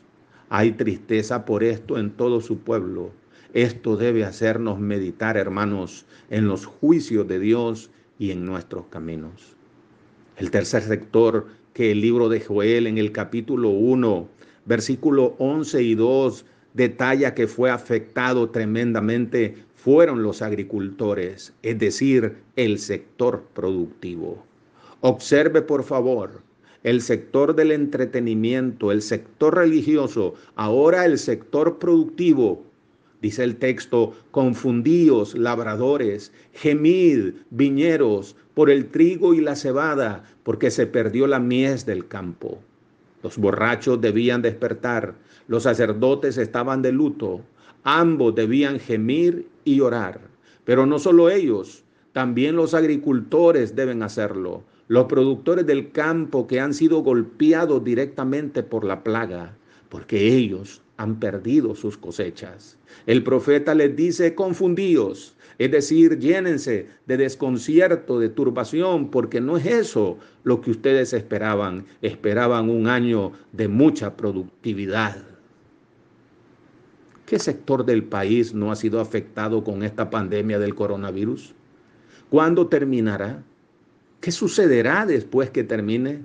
Hay 0.51 0.73
tristeza 0.73 1.45
por 1.45 1.65
esto 1.65 1.99
en 1.99 2.11
todo 2.11 2.41
su 2.41 2.59
pueblo. 2.59 3.11
Esto 3.53 3.97
debe 3.97 4.25
hacernos 4.25 4.79
meditar, 4.79 5.37
hermanos, 5.37 6.07
en 6.31 6.47
los 6.47 6.67
juicios 6.67 7.27
de 7.27 7.41
Dios 7.41 7.91
y 8.19 8.31
en 8.31 8.45
nuestros 8.45 8.87
caminos. 8.87 9.57
El 10.37 10.51
tercer 10.51 10.83
sector 10.83 11.47
que 11.75 11.91
el 11.91 12.01
libro 12.01 12.29
de 12.29 12.41
Joel 12.41 12.87
en 12.87 12.99
el 12.99 13.11
capítulo 13.11 13.71
1, 13.71 14.29
versículo 14.67 15.35
11 15.39 15.83
y 15.83 15.95
2 15.95 16.45
detalla 16.75 17.35
que 17.35 17.49
fue 17.49 17.71
afectado 17.71 18.51
tremendamente 18.51 19.57
fueron 19.75 20.23
los 20.23 20.43
agricultores, 20.43 21.53
es 21.63 21.79
decir, 21.79 22.37
el 22.57 22.79
sector 22.79 23.43
productivo. 23.55 24.45
Observe 25.01 25.63
por 25.63 25.83
favor 25.83 26.43
el 26.83 27.03
sector 27.03 27.55
del 27.55 27.73
entretenimiento, 27.73 28.91
el 28.93 29.03
sector 29.03 29.57
religioso, 29.57 30.35
ahora 30.55 31.05
el 31.05 31.19
sector 31.19 31.79
productivo. 31.79 32.65
Dice 33.23 33.45
el 33.45 33.57
texto, 33.57 34.15
confundíos 34.31 35.35
labradores, 35.35 36.33
gemid 36.53 37.35
viñeros 37.51 38.37
por 38.55 38.71
el 38.71 38.87
trigo 38.89 39.35
y 39.35 39.41
la 39.41 39.57
cebada, 39.57 40.25
porque 40.43 40.71
se 40.71 40.87
perdió 40.87 41.27
la 41.27 41.39
mies 41.39 41.85
del 41.85 42.09
campo. 42.09 42.59
Los 43.23 43.37
borrachos 43.37 44.01
debían 44.01 44.41
despertar, 44.41 45.15
los 45.49 45.65
sacerdotes 45.65 46.39
estaban 46.39 46.81
de 46.81 46.93
luto, 46.93 47.43
Ambos 47.85 48.35
debían 48.35 48.79
gemir 48.79 49.49
y 49.65 49.81
orar. 49.81 50.21
Pero 50.65 50.85
no 50.85 50.99
solo 50.99 51.31
ellos, 51.31 51.83
también 52.13 52.57
los 52.57 52.75
agricultores 52.75 53.75
deben 53.75 54.03
hacerlo. 54.03 54.63
Los 54.89 55.07
productores 55.07 55.67
del 55.67 55.91
campo 55.91 56.47
que 56.47 56.61
han 56.61 56.75
sido 56.75 57.03
golpeados 57.03 57.83
directamente 57.83 58.63
por 58.63 58.85
la 58.85 59.03
plaga, 59.03 59.57
porque 59.89 60.37
ellos 60.37 60.83
han 61.01 61.19
perdido 61.19 61.75
sus 61.75 61.97
cosechas. 61.97 62.77
El 63.07 63.25
profeta 63.25 63.75
les 63.75 63.97
dice, 63.97 64.35
confundíos, 64.35 65.35
es 65.57 65.71
decir, 65.71 66.19
llénense 66.19 66.89
de 67.07 67.17
desconcierto, 67.17 68.21
de 68.21 68.29
turbación, 68.29 69.11
porque 69.11 69.41
no 69.41 69.57
es 69.57 69.65
eso 69.65 70.19
lo 70.45 70.61
que 70.61 70.71
ustedes 70.71 71.15
esperaban. 71.15 71.87
Esperaban 72.03 72.69
un 72.69 72.87
año 72.87 73.33
de 73.53 73.69
mucha 73.69 74.15
productividad. 74.15 75.25
¿Qué 77.25 77.39
sector 77.39 77.87
del 77.87 78.05
país 78.05 78.53
no 78.53 78.71
ha 78.71 78.77
sido 78.77 79.01
afectado 79.01 79.65
con 79.65 79.83
esta 79.83 80.11
pandemia 80.11 80.59
del 80.59 80.75
coronavirus? 80.75 81.55
¿Cuándo 82.29 82.67
terminará? 82.67 83.43
¿Qué 84.21 84.33
sucederá 84.33 85.07
después 85.07 85.49
que 85.49 85.65
termine? 85.65 86.21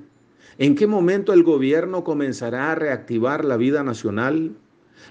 ¿En 0.57 0.75
qué 0.75 0.87
momento 0.87 1.33
el 1.33 1.43
gobierno 1.43 2.03
comenzará 2.03 2.71
a 2.71 2.75
reactivar 2.75 3.43
la 3.43 3.57
vida 3.57 3.83
nacional? 3.83 4.53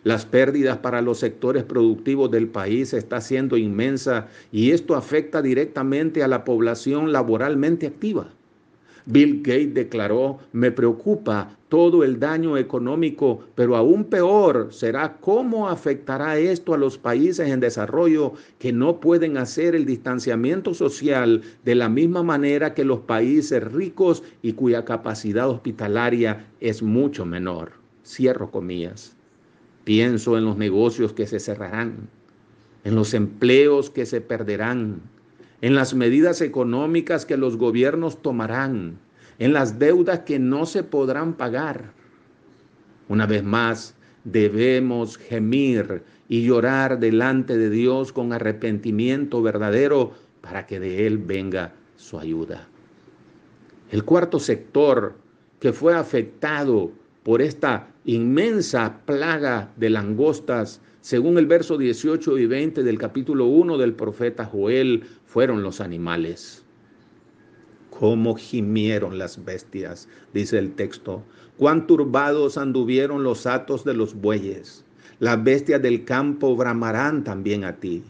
Las 0.03 0.27
pérdidas 0.27 0.79
para 0.79 1.03
los 1.03 1.19
sectores 1.19 1.65
productivos 1.65 2.31
del 2.31 2.49
país 2.49 2.93
está 2.93 3.21
siendo 3.21 3.57
inmensa 3.57 4.29
y 4.53 4.71
esto 4.71 4.95
afecta 4.95 5.43
directamente 5.43 6.23
a 6.23 6.29
la 6.29 6.45
población 6.45 7.13
laboralmente 7.13 7.87
activa. 7.87 8.29
Bill 9.07 9.43
Gates 9.43 9.75
declaró, 9.75 10.39
me 10.53 10.71
preocupa 10.71 11.51
todo 11.69 12.05
el 12.05 12.19
daño 12.19 12.57
económico, 12.57 13.41
pero 13.55 13.77
aún 13.77 14.05
peor 14.05 14.69
será 14.71 15.19
cómo 15.21 15.69
afectará 15.69 16.39
esto 16.39 16.73
a 16.73 16.79
los 16.79 16.97
países 16.97 17.51
en 17.51 17.61
desarrollo 17.61 18.33
que 18.59 18.73
no 18.73 19.01
pueden 19.01 19.37
hacer 19.37 19.75
el 19.75 19.85
distanciamiento 19.85 20.73
social 20.73 21.43
de 21.65 21.75
la 21.75 21.91
misma 21.91 22.23
manera 22.23 22.73
que 22.73 22.85
los 22.85 23.01
países 23.01 23.63
ricos 23.63 24.23
y 24.41 24.55
cuya 24.55 24.87
capacidad 24.87 25.51
hospitalaria 25.51 26.47
es 26.61 26.83
mucho 26.83 27.27
menor. 27.27 27.73
Cierro 28.07 28.51
comillas. 28.51 29.14
Pienso 29.85 30.39
en 30.39 30.45
los 30.45 30.57
negocios 30.57 31.13
que 31.13 31.27
se 31.27 31.39
cerrarán, 31.39 32.09
en 32.85 32.95
los 32.95 33.15
empleos 33.15 33.91
que 33.91 34.07
se 34.07 34.21
perderán, 34.21 35.03
en 35.61 35.75
las 35.75 35.95
medidas 35.95 36.41
económicas 36.41 37.27
que 37.27 37.37
los 37.37 37.57
gobiernos 37.57 38.21
tomarán, 38.23 38.99
en 39.39 39.53
las 39.53 39.79
deudas 39.79 40.21
que 40.21 40.39
no 40.39 40.67
se 40.67 40.83
podrán 40.83 41.35
pagar. 41.35 41.93
Una 43.09 43.27
vez 43.27 43.45
más, 43.45 43.95
debemos 44.25 45.19
gemir 45.19 46.03
y 46.29 46.45
llorar 46.45 46.99
delante 46.99 47.59
de 47.59 47.69
Dios 47.69 48.13
con 48.13 48.33
arrepentimiento 48.33 49.43
verdadero 49.43 50.13
para 50.41 50.67
que 50.67 50.81
de 50.81 51.07
Él 51.07 51.19
venga 51.19 51.75
su 51.97 52.19
ayuda. 52.19 52.69
El 53.91 54.05
cuarto 54.05 54.39
sector 54.41 55.15
que 55.61 55.73
fue 55.73 55.95
afectado 55.95 56.91
por 57.25 57.43
esta 57.43 57.89
inmensa 58.05 59.01
plaga 59.07 59.73
de 59.77 59.91
langostas 59.91 60.81
según 61.01 61.37
el 61.37 61.47
verso 61.47 61.77
18 61.77 62.39
y 62.39 62.47
20 62.47 62.83
del 62.83 62.97
capítulo 62.97 63.45
1 63.45 63.77
del 63.77 63.93
profeta 63.93 64.47
Joel, 64.47 65.05
fueron 65.27 65.63
los 65.63 65.83
animales. 65.83 66.65
Cómo 67.91 68.37
gimieron 68.37 69.19
las 69.19 69.45
bestias, 69.45 70.09
dice 70.33 70.59
el 70.59 70.73
texto. 70.73 71.23
Cuán 71.59 71.87
turbados 71.87 72.57
anduvieron 72.57 73.23
los 73.23 73.47
atos 73.47 73.85
de 73.85 73.93
los 73.93 74.15
bueyes. 74.15 74.85
Las 75.19 75.45
bestias 75.45 75.83
del 75.83 76.07
campo 76.07 76.57
bramarán 76.57 77.23
también 77.23 77.65
a 77.65 77.77
ti. 77.77 78.03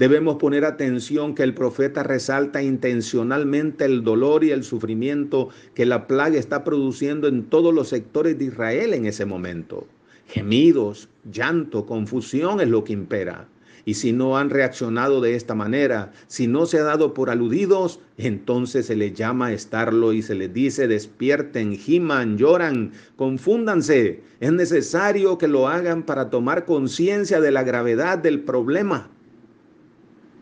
Debemos 0.00 0.36
poner 0.36 0.64
atención 0.64 1.34
que 1.34 1.42
el 1.42 1.52
profeta 1.52 2.02
resalta 2.02 2.62
intencionalmente 2.62 3.84
el 3.84 4.02
dolor 4.02 4.44
y 4.44 4.50
el 4.50 4.64
sufrimiento 4.64 5.50
que 5.74 5.84
la 5.84 6.06
plaga 6.06 6.38
está 6.38 6.64
produciendo 6.64 7.28
en 7.28 7.44
todos 7.44 7.74
los 7.74 7.90
sectores 7.90 8.38
de 8.38 8.46
Israel 8.46 8.94
en 8.94 9.04
ese 9.04 9.26
momento. 9.26 9.86
Gemidos, 10.26 11.10
llanto, 11.30 11.84
confusión 11.84 12.62
es 12.62 12.68
lo 12.68 12.82
que 12.82 12.94
impera. 12.94 13.46
Y 13.84 13.92
si 13.92 14.14
no 14.14 14.38
han 14.38 14.48
reaccionado 14.48 15.20
de 15.20 15.34
esta 15.34 15.54
manera, 15.54 16.12
si 16.28 16.46
no 16.46 16.64
se 16.64 16.78
ha 16.78 16.84
dado 16.84 17.12
por 17.12 17.28
aludidos, 17.28 18.00
entonces 18.16 18.86
se 18.86 18.96
les 18.96 19.12
llama 19.12 19.48
a 19.48 19.52
estarlo 19.52 20.14
y 20.14 20.22
se 20.22 20.34
les 20.34 20.50
dice 20.54 20.88
despierten, 20.88 21.76
giman, 21.76 22.38
lloran, 22.38 22.92
confúndanse. 23.16 24.22
Es 24.40 24.50
necesario 24.50 25.36
que 25.36 25.46
lo 25.46 25.68
hagan 25.68 26.04
para 26.04 26.30
tomar 26.30 26.64
conciencia 26.64 27.42
de 27.42 27.50
la 27.50 27.64
gravedad 27.64 28.16
del 28.16 28.40
problema. 28.40 29.10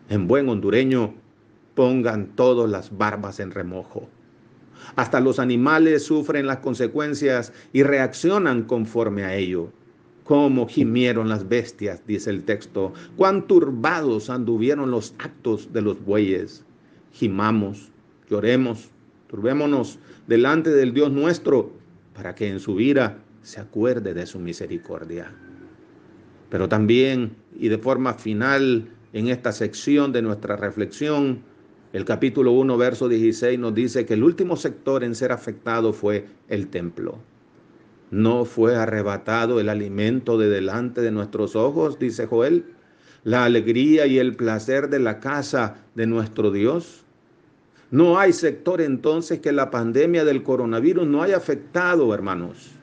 En 0.08 0.26
buen 0.26 0.48
hondureño, 0.48 1.14
pongan 1.74 2.28
todas 2.34 2.70
las 2.70 2.96
barbas 2.96 3.40
en 3.40 3.50
remojo. 3.50 4.08
Hasta 4.96 5.20
los 5.20 5.38
animales 5.38 6.04
sufren 6.04 6.46
las 6.46 6.58
consecuencias 6.58 7.52
y 7.72 7.82
reaccionan 7.82 8.62
conforme 8.62 9.24
a 9.24 9.34
ello. 9.36 9.70
Cómo 10.24 10.66
gimieron 10.66 11.28
las 11.28 11.48
bestias, 11.48 12.06
dice 12.06 12.30
el 12.30 12.44
texto. 12.44 12.92
Cuán 13.16 13.46
turbados 13.46 14.30
anduvieron 14.30 14.90
los 14.90 15.14
actos 15.18 15.72
de 15.72 15.82
los 15.82 16.02
bueyes. 16.04 16.64
Gimamos, 17.12 17.90
lloremos, 18.30 18.90
turbémonos 19.26 19.98
delante 20.26 20.70
del 20.70 20.94
Dios 20.94 21.12
nuestro, 21.12 21.72
para 22.14 22.34
que 22.34 22.48
en 22.48 22.60
su 22.60 22.80
ira 22.80 23.18
se 23.42 23.60
acuerde 23.60 24.14
de 24.14 24.26
su 24.26 24.38
misericordia. 24.38 25.32
Pero 26.50 26.68
también, 26.68 27.36
y 27.58 27.68
de 27.68 27.78
forma 27.78 28.14
final, 28.14 28.88
en 29.12 29.28
esta 29.28 29.52
sección 29.52 30.12
de 30.12 30.22
nuestra 30.22 30.56
reflexión, 30.56 31.42
el 31.92 32.04
capítulo 32.04 32.52
1, 32.52 32.76
verso 32.76 33.08
16 33.08 33.58
nos 33.58 33.74
dice 33.74 34.04
que 34.04 34.14
el 34.14 34.22
último 34.22 34.56
sector 34.56 35.02
en 35.04 35.14
ser 35.14 35.32
afectado 35.32 35.94
fue 35.94 36.26
el 36.48 36.68
templo. 36.68 37.18
No 38.10 38.44
fue 38.44 38.76
arrebatado 38.76 39.60
el 39.60 39.68
alimento 39.68 40.36
de 40.36 40.48
delante 40.48 41.00
de 41.00 41.10
nuestros 41.10 41.56
ojos, 41.56 41.98
dice 41.98 42.26
Joel. 42.26 42.64
la 43.24 43.44
alegría 43.44 44.06
y 44.06 44.18
el 44.18 44.36
placer 44.36 44.88
de 44.88 44.98
la 44.98 45.18
casa 45.20 45.76
de 45.94 46.06
nuestro 46.06 46.50
Dios? 46.50 47.04
No 47.90 48.18
hay 48.18 48.34
sector 48.34 48.80
entonces 48.82 49.40
que 49.40 49.52
la 49.52 49.70
pandemia 49.70 50.24
del 50.24 50.42
coronavirus 50.42 51.06
no 51.06 51.22
haya 51.22 51.38
afectado, 51.38 52.12
hermanos. 52.12 52.77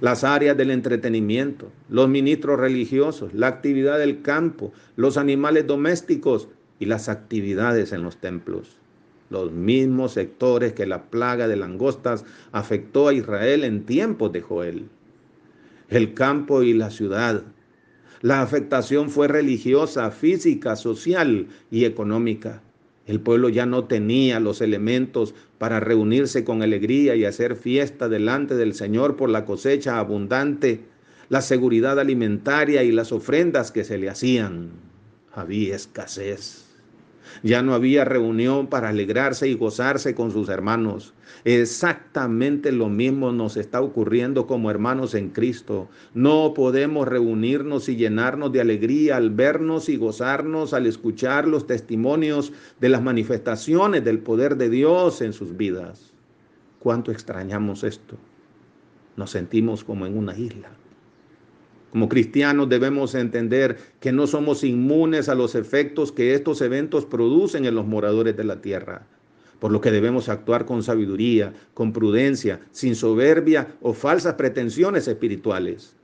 Las 0.00 0.24
áreas 0.24 0.56
del 0.56 0.70
entretenimiento, 0.70 1.70
los 1.88 2.08
ministros 2.08 2.58
religiosos, 2.58 3.34
la 3.34 3.48
actividad 3.48 3.98
del 3.98 4.22
campo, 4.22 4.72
los 4.96 5.16
animales 5.16 5.66
domésticos 5.66 6.48
y 6.78 6.86
las 6.86 7.08
actividades 7.08 7.92
en 7.92 8.02
los 8.02 8.16
templos. 8.16 8.76
Los 9.28 9.52
mismos 9.52 10.12
sectores 10.12 10.72
que 10.72 10.86
la 10.86 11.04
plaga 11.04 11.46
de 11.46 11.56
langostas 11.56 12.24
afectó 12.50 13.08
a 13.08 13.12
Israel 13.14 13.64
en 13.64 13.84
tiempos 13.84 14.32
de 14.32 14.40
Joel. 14.40 14.88
El 15.88 16.14
campo 16.14 16.62
y 16.62 16.72
la 16.72 16.90
ciudad. 16.90 17.42
La 18.22 18.42
afectación 18.42 19.10
fue 19.10 19.28
religiosa, 19.28 20.10
física, 20.10 20.76
social 20.76 21.48
y 21.70 21.84
económica. 21.84 22.62
El 23.06 23.20
pueblo 23.20 23.48
ya 23.48 23.66
no 23.66 23.84
tenía 23.84 24.40
los 24.40 24.60
elementos 24.60 25.34
para 25.60 25.78
reunirse 25.78 26.42
con 26.42 26.62
alegría 26.62 27.16
y 27.16 27.26
hacer 27.26 27.54
fiesta 27.54 28.08
delante 28.08 28.54
del 28.54 28.72
Señor 28.72 29.16
por 29.16 29.28
la 29.28 29.44
cosecha 29.44 29.98
abundante, 29.98 30.80
la 31.28 31.42
seguridad 31.42 32.00
alimentaria 32.00 32.82
y 32.82 32.90
las 32.92 33.12
ofrendas 33.12 33.70
que 33.70 33.84
se 33.84 33.98
le 33.98 34.08
hacían. 34.08 34.70
Había 35.34 35.76
escasez. 35.76 36.69
Ya 37.42 37.62
no 37.62 37.74
había 37.74 38.04
reunión 38.04 38.66
para 38.66 38.88
alegrarse 38.88 39.48
y 39.48 39.54
gozarse 39.54 40.14
con 40.14 40.30
sus 40.30 40.48
hermanos. 40.48 41.14
Exactamente 41.44 42.72
lo 42.72 42.88
mismo 42.88 43.32
nos 43.32 43.56
está 43.56 43.80
ocurriendo 43.80 44.46
como 44.46 44.70
hermanos 44.70 45.14
en 45.14 45.30
Cristo. 45.30 45.88
No 46.12 46.52
podemos 46.54 47.08
reunirnos 47.08 47.88
y 47.88 47.96
llenarnos 47.96 48.52
de 48.52 48.60
alegría 48.60 49.16
al 49.16 49.30
vernos 49.30 49.88
y 49.88 49.96
gozarnos 49.96 50.74
al 50.74 50.86
escuchar 50.86 51.46
los 51.48 51.66
testimonios 51.66 52.52
de 52.80 52.88
las 52.88 53.02
manifestaciones 53.02 54.04
del 54.04 54.18
poder 54.18 54.56
de 54.56 54.70
Dios 54.70 55.22
en 55.22 55.32
sus 55.32 55.56
vidas. 55.56 56.12
¿Cuánto 56.78 57.12
extrañamos 57.12 57.84
esto? 57.84 58.16
Nos 59.16 59.30
sentimos 59.30 59.84
como 59.84 60.06
en 60.06 60.16
una 60.16 60.36
isla. 60.36 60.70
Como 61.90 62.08
cristianos 62.08 62.68
debemos 62.68 63.14
entender 63.14 63.76
que 63.98 64.12
no 64.12 64.26
somos 64.26 64.62
inmunes 64.62 65.28
a 65.28 65.34
los 65.34 65.56
efectos 65.56 66.12
que 66.12 66.34
estos 66.34 66.60
eventos 66.60 67.04
producen 67.04 67.64
en 67.64 67.74
los 67.74 67.86
moradores 67.86 68.36
de 68.36 68.44
la 68.44 68.60
tierra, 68.60 69.06
por 69.58 69.72
lo 69.72 69.80
que 69.80 69.90
debemos 69.90 70.28
actuar 70.28 70.66
con 70.66 70.84
sabiduría, 70.84 71.52
con 71.74 71.92
prudencia, 71.92 72.60
sin 72.70 72.94
soberbia 72.94 73.74
o 73.82 73.92
falsas 73.92 74.34
pretensiones 74.34 75.08
espirituales. 75.08 75.96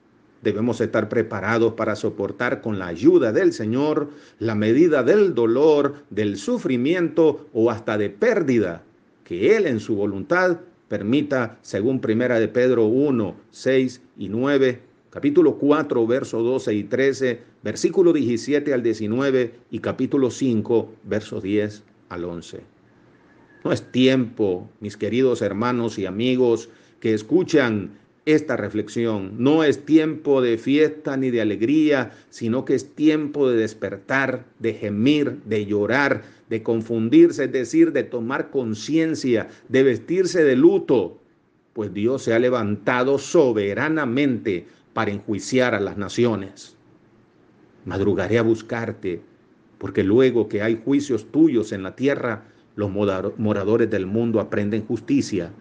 Debemos 0.42 0.80
estar 0.80 1.08
preparados 1.08 1.74
para 1.74 1.96
soportar 1.96 2.60
con 2.60 2.78
la 2.78 2.88
ayuda 2.88 3.32
del 3.32 3.52
Señor 3.52 4.10
la 4.38 4.54
medida 4.54 5.02
del 5.04 5.34
dolor, 5.34 5.94
del 6.10 6.36
sufrimiento 6.36 7.46
o 7.52 7.70
hasta 7.70 7.96
de 7.96 8.10
pérdida 8.10 8.82
que 9.24 9.56
Él 9.56 9.66
en 9.66 9.80
su 9.80 9.96
voluntad 9.96 10.58
permita, 10.88 11.58
según 11.62 12.00
Primera 12.00 12.38
de 12.38 12.48
Pedro 12.48 12.86
1, 12.86 13.34
6 13.50 14.02
y 14.18 14.28
9, 14.28 14.80
capítulo 15.16 15.56
4, 15.56 16.06
verso 16.06 16.42
12 16.42 16.74
y 16.74 16.84
13, 16.84 17.40
versículo 17.64 18.12
17 18.12 18.74
al 18.74 18.82
19 18.82 19.54
y 19.70 19.78
capítulo 19.78 20.30
5, 20.30 20.92
verso 21.04 21.40
10 21.40 21.84
al 22.10 22.24
11. 22.24 22.60
No 23.64 23.72
es 23.72 23.90
tiempo, 23.90 24.68
mis 24.80 24.98
queridos 24.98 25.40
hermanos 25.40 25.98
y 25.98 26.04
amigos 26.04 26.68
que 27.00 27.14
escuchan 27.14 27.92
esta 28.26 28.58
reflexión. 28.58 29.42
No 29.42 29.64
es 29.64 29.86
tiempo 29.86 30.42
de 30.42 30.58
fiesta 30.58 31.16
ni 31.16 31.30
de 31.30 31.40
alegría, 31.40 32.12
sino 32.28 32.66
que 32.66 32.74
es 32.74 32.94
tiempo 32.94 33.48
de 33.48 33.56
despertar, 33.56 34.44
de 34.58 34.74
gemir, 34.74 35.38
de 35.46 35.64
llorar, 35.64 36.24
de 36.50 36.62
confundirse, 36.62 37.44
es 37.44 37.52
decir, 37.52 37.92
de 37.92 38.02
tomar 38.02 38.50
conciencia, 38.50 39.48
de 39.70 39.82
vestirse 39.82 40.44
de 40.44 40.56
luto, 40.56 41.22
pues 41.72 41.94
Dios 41.94 42.22
se 42.22 42.34
ha 42.34 42.38
levantado 42.38 43.18
soberanamente 43.18 44.66
para 44.96 45.10
enjuiciar 45.10 45.74
a 45.74 45.80
las 45.80 45.98
naciones. 45.98 46.74
Madrugaré 47.84 48.38
a 48.38 48.42
buscarte, 48.42 49.20
porque 49.76 50.02
luego 50.02 50.48
que 50.48 50.62
hay 50.62 50.80
juicios 50.82 51.30
tuyos 51.30 51.72
en 51.72 51.82
la 51.82 51.94
tierra, 51.94 52.44
los 52.76 52.90
moradores 52.90 53.90
del 53.90 54.06
mundo 54.06 54.40
aprenden 54.40 54.86
justicia, 54.86 55.52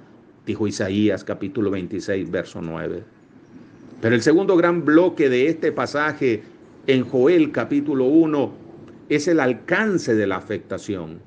dijo 0.46 0.68
Isaías 0.68 1.26
capítulo 1.26 1.70
26, 1.70 2.32
verso 2.32 2.62
9. 2.62 3.04
Pero 4.00 4.16
el 4.16 4.22
segundo 4.22 4.56
gran 4.56 4.86
bloque 4.86 5.28
de 5.28 5.50
este 5.50 5.74
pasaje 5.74 6.44
en 6.88 7.04
Joel 7.04 7.52
capítulo 7.52 8.06
1 8.06 8.54
es 9.10 9.28
el 9.28 9.42
alcance 9.42 10.16
de 10.16 10.28
la 10.28 10.38
afectación. 10.38 11.20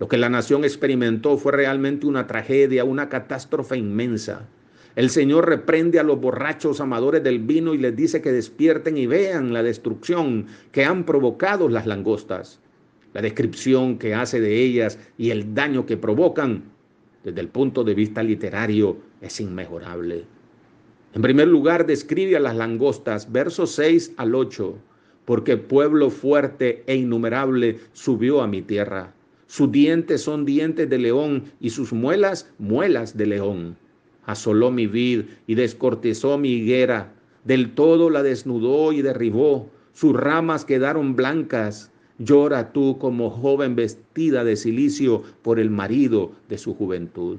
Lo 0.00 0.06
que 0.06 0.18
la 0.18 0.28
nación 0.28 0.64
experimentó 0.64 1.38
fue 1.38 1.52
realmente 1.52 2.06
una 2.06 2.26
tragedia, 2.26 2.84
una 2.84 3.08
catástrofe 3.08 3.78
inmensa. 3.78 4.46
El 4.94 5.08
Señor 5.08 5.48
reprende 5.48 5.98
a 5.98 6.02
los 6.02 6.20
borrachos 6.20 6.78
amadores 6.80 7.24
del 7.24 7.38
vino 7.38 7.72
y 7.72 7.78
les 7.78 7.96
dice 7.96 8.20
que 8.20 8.30
despierten 8.30 8.98
y 8.98 9.06
vean 9.06 9.54
la 9.54 9.62
destrucción 9.62 10.46
que 10.70 10.84
han 10.84 11.04
provocado 11.04 11.70
las 11.70 11.86
langostas. 11.86 12.60
La 13.14 13.22
descripción 13.22 13.98
que 13.98 14.14
hace 14.14 14.38
de 14.38 14.62
ellas 14.62 14.98
y 15.16 15.30
el 15.30 15.54
daño 15.54 15.86
que 15.86 15.96
provocan 15.96 16.64
desde 17.24 17.40
el 17.40 17.48
punto 17.48 17.84
de 17.84 17.94
vista 17.94 18.22
literario 18.22 18.98
es 19.22 19.40
inmejorable. 19.40 20.24
En 21.14 21.22
primer 21.22 21.48
lugar, 21.48 21.86
describe 21.86 22.36
a 22.36 22.40
las 22.40 22.56
langostas, 22.56 23.32
versos 23.32 23.72
6 23.72 24.12
al 24.18 24.34
8, 24.34 24.76
porque 25.24 25.56
pueblo 25.56 26.10
fuerte 26.10 26.84
e 26.86 26.96
innumerable 26.96 27.80
subió 27.92 28.42
a 28.42 28.46
mi 28.46 28.60
tierra. 28.60 29.14
Sus 29.46 29.72
dientes 29.72 30.22
son 30.22 30.44
dientes 30.44 30.88
de 30.90 30.98
león 30.98 31.44
y 31.60 31.70
sus 31.70 31.94
muelas 31.94 32.50
muelas 32.58 33.16
de 33.16 33.26
león 33.26 33.76
asoló 34.24 34.70
mi 34.70 34.86
vid 34.86 35.22
y 35.46 35.54
descortezó 35.54 36.38
mi 36.38 36.50
higuera, 36.50 37.12
del 37.44 37.74
todo 37.74 38.10
la 38.10 38.22
desnudó 38.22 38.92
y 38.92 39.02
derribó, 39.02 39.70
sus 39.92 40.14
ramas 40.14 40.64
quedaron 40.64 41.16
blancas. 41.16 41.90
Llora 42.18 42.72
tú 42.72 42.98
como 42.98 43.30
joven 43.30 43.74
vestida 43.74 44.44
de 44.44 44.56
silicio 44.56 45.22
por 45.42 45.58
el 45.58 45.70
marido 45.70 46.32
de 46.48 46.58
su 46.58 46.74
juventud. 46.74 47.38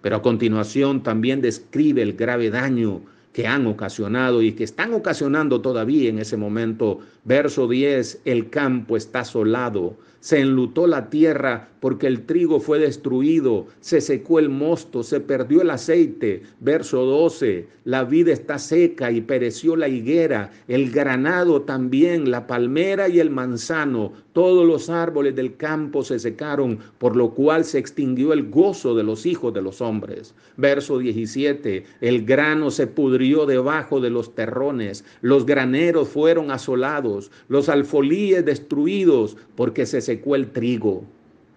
Pero 0.00 0.16
a 0.16 0.22
continuación 0.22 1.02
también 1.02 1.40
describe 1.40 2.02
el 2.02 2.12
grave 2.12 2.50
daño 2.50 3.00
que 3.32 3.46
han 3.48 3.66
ocasionado 3.66 4.42
y 4.42 4.52
que 4.52 4.62
están 4.62 4.94
ocasionando 4.94 5.60
todavía 5.60 6.08
en 6.08 6.20
ese 6.20 6.36
momento. 6.36 7.00
Verso 7.24 7.66
10, 7.66 8.22
el 8.24 8.50
campo 8.50 8.96
está 8.96 9.20
asolado, 9.20 9.96
se 10.24 10.40
enlutó 10.40 10.86
la 10.86 11.10
tierra 11.10 11.68
porque 11.80 12.06
el 12.06 12.24
trigo 12.24 12.60
fue 12.60 12.78
destruido, 12.78 13.66
se 13.80 14.00
secó 14.00 14.38
el 14.38 14.48
mosto, 14.48 15.02
se 15.02 15.20
perdió 15.20 15.60
el 15.60 15.68
aceite. 15.68 16.40
Verso 16.60 17.04
12, 17.04 17.68
la 17.84 18.04
vida 18.04 18.32
está 18.32 18.58
seca 18.58 19.12
y 19.12 19.20
pereció 19.20 19.76
la 19.76 19.86
higuera, 19.86 20.50
el 20.66 20.90
granado 20.90 21.60
también, 21.60 22.30
la 22.30 22.46
palmera 22.46 23.10
y 23.10 23.20
el 23.20 23.28
manzano, 23.28 24.14
todos 24.32 24.66
los 24.66 24.88
árboles 24.88 25.36
del 25.36 25.58
campo 25.58 26.02
se 26.02 26.18
secaron, 26.18 26.78
por 26.96 27.16
lo 27.16 27.34
cual 27.34 27.66
se 27.66 27.78
extinguió 27.78 28.32
el 28.32 28.48
gozo 28.48 28.94
de 28.94 29.04
los 29.04 29.26
hijos 29.26 29.52
de 29.52 29.60
los 29.60 29.82
hombres. 29.82 30.34
Verso 30.56 30.98
17, 30.98 31.84
el 32.00 32.24
grano 32.24 32.70
se 32.70 32.86
pudrió 32.86 33.44
debajo 33.44 34.00
de 34.00 34.08
los 34.08 34.34
terrones, 34.34 35.04
los 35.20 35.44
graneros 35.44 36.08
fueron 36.08 36.50
asolados, 36.50 37.30
los 37.48 37.68
alfolíes 37.68 38.44
destruidos, 38.46 39.36
porque 39.54 39.84
se 39.84 40.00
secó 40.14 40.36
el 40.36 40.52
trigo 40.52 41.04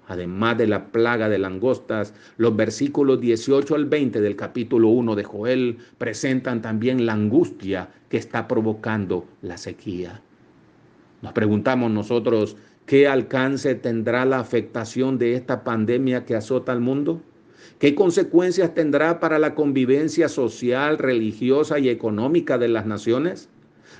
además 0.07 0.57
de 0.57 0.67
la 0.67 0.87
plaga 0.87 1.29
de 1.29 1.37
langostas, 1.37 2.13
los 2.37 2.55
versículos 2.55 3.19
18 3.19 3.75
al 3.75 3.85
20 3.85 4.21
del 4.21 4.35
capítulo 4.35 4.87
1 4.87 5.15
de 5.15 5.23
Joel 5.23 5.77
presentan 5.97 6.61
también 6.61 7.05
la 7.05 7.13
angustia 7.13 7.89
que 8.09 8.17
está 8.17 8.47
provocando 8.47 9.25
la 9.41 9.57
sequía. 9.57 10.21
Nos 11.21 11.33
preguntamos 11.33 11.91
nosotros, 11.91 12.55
¿qué 12.85 13.07
alcance 13.07 13.75
tendrá 13.75 14.25
la 14.25 14.39
afectación 14.39 15.17
de 15.17 15.33
esta 15.33 15.63
pandemia 15.63 16.25
que 16.25 16.35
azota 16.35 16.71
al 16.71 16.79
mundo? 16.79 17.21
¿Qué 17.77 17.93
consecuencias 17.93 18.73
tendrá 18.73 19.19
para 19.19 19.39
la 19.39 19.55
convivencia 19.55 20.29
social, 20.29 20.97
religiosa 20.97 21.79
y 21.79 21.89
económica 21.89 22.57
de 22.57 22.69
las 22.69 22.85
naciones? 22.85 23.49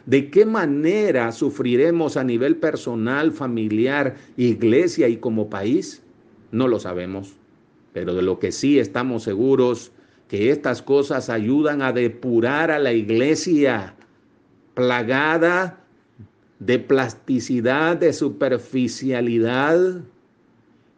¿De 0.08 0.30
qué 0.30 0.46
manera 0.46 1.34
sufriremos 1.34 2.15
a 2.15 2.24
nivel 2.24 2.56
personal, 2.56 3.34
familiar, 3.34 4.15
iglesia 4.38 5.10
y 5.10 5.17
como 5.17 5.50
país? 5.50 6.02
No 6.50 6.70
lo 6.70 6.80
sabemos, 6.80 7.34
pero 7.91 8.15
de 8.15 8.22
lo 8.22 8.39
que 8.39 8.54
sí 8.54 8.80
estamos 8.80 9.24
seguros 9.24 9.91
que 10.30 10.50
estas 10.52 10.82
cosas 10.82 11.30
ayudan 11.30 11.82
a 11.82 11.91
depurar 11.91 12.72
a 12.72 12.80
la 12.80 12.93
iglesia 12.93 13.96
plagada 14.76 15.84
de 16.60 16.80
plasticidad, 16.80 17.98
de 17.98 18.13
superficialidad 18.13 20.04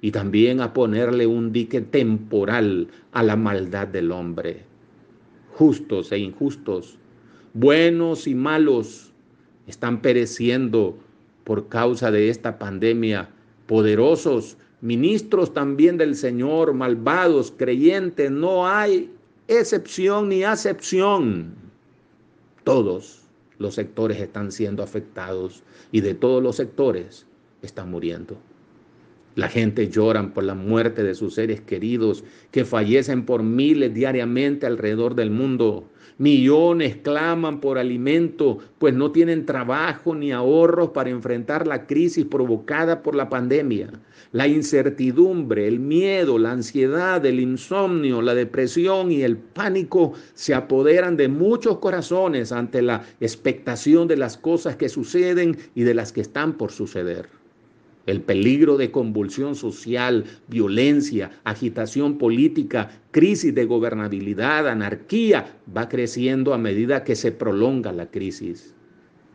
y 0.02 0.12
también 0.12 0.62
a 0.62 0.72
ponerle 0.72 1.26
un 1.26 1.52
dique 1.52 1.82
temporal 1.82 2.90
a 3.12 3.24
la 3.24 3.36
maldad 3.36 3.88
del 3.88 4.12
hombre. 4.12 4.66
Justos 5.56 6.12
e 6.12 6.20
injustos 6.20 6.99
buenos 7.60 8.26
y 8.26 8.36
malos, 8.36 9.12
están 9.68 10.02
pereciendo 10.02 10.98
por 11.44 11.68
causa 11.68 12.10
de 12.10 12.30
esta 12.30 12.58
pandemia, 12.58 13.30
poderosos, 13.68 14.58
ministros 14.82 15.54
también 15.54 15.98
del 15.98 16.16
Señor, 16.16 16.74
malvados, 16.74 17.54
creyentes, 17.56 18.32
no 18.32 18.66
hay 18.66 19.12
excepción 19.48 20.30
ni 20.30 20.44
acepción. 20.44 21.54
Todos 22.64 23.24
los 23.58 23.76
sectores 23.76 24.22
están 24.22 24.54
siendo 24.54 24.82
afectados 24.82 25.64
y 25.92 26.00
de 26.00 26.14
todos 26.14 26.42
los 26.42 26.56
sectores 26.56 27.26
están 27.62 27.92
muriendo. 27.92 28.38
La 29.36 29.50
gente 29.50 29.90
llora 29.90 30.34
por 30.34 30.44
la 30.44 30.56
muerte 30.56 31.04
de 31.04 31.14
sus 31.14 31.36
seres 31.36 31.62
queridos 31.62 32.24
que 32.52 32.66
fallecen 32.66 33.26
por 33.26 33.44
miles 33.44 33.94
diariamente 33.94 34.66
alrededor 34.66 35.16
del 35.16 35.30
mundo. 35.30 35.90
Millones 36.20 36.98
claman 36.98 37.62
por 37.62 37.78
alimento, 37.78 38.58
pues 38.78 38.94
no 38.94 39.14
tienen 39.14 39.46
trabajo 39.46 40.14
ni 40.14 40.34
ahorros 40.34 40.90
para 40.90 41.12
enfrentar 41.12 41.66
la 41.66 41.88
crisis 41.88 42.26
provocada 42.26 43.04
por 43.04 43.16
la 43.16 43.30
pandemia. 43.30 43.90
La 44.34 44.46
incertidumbre, 44.46 45.66
el 45.66 45.80
miedo, 45.80 46.38
la 46.38 46.52
ansiedad, 46.52 47.26
el 47.26 47.40
insomnio, 47.40 48.22
la 48.22 48.36
depresión 48.36 49.14
y 49.14 49.22
el 49.22 49.38
pánico 49.38 50.12
se 50.34 50.54
apoderan 50.54 51.16
de 51.16 51.30
muchos 51.30 51.78
corazones 51.78 52.52
ante 52.52 52.82
la 52.82 53.06
expectación 53.22 54.10
de 54.10 54.18
las 54.18 54.38
cosas 54.38 54.76
que 54.76 54.90
suceden 54.90 55.58
y 55.74 55.84
de 55.84 55.94
las 55.94 56.12
que 56.12 56.20
están 56.20 56.58
por 56.58 56.74
suceder. 56.74 57.39
El 58.06 58.22
peligro 58.22 58.78
de 58.78 58.92
convulsión 58.92 59.56
social, 59.56 60.26
violencia, 60.48 61.32
agitación 61.44 62.18
política, 62.18 62.90
crisis 63.12 63.54
de 63.54 63.66
gobernabilidad, 63.66 64.68
anarquía, 64.68 65.58
va 65.76 65.90
creciendo 65.90 66.54
a 66.54 66.58
medida 66.58 67.04
que 67.04 67.16
se 67.16 67.32
prolonga 67.32 67.92
la 67.92 68.10
crisis. 68.10 68.74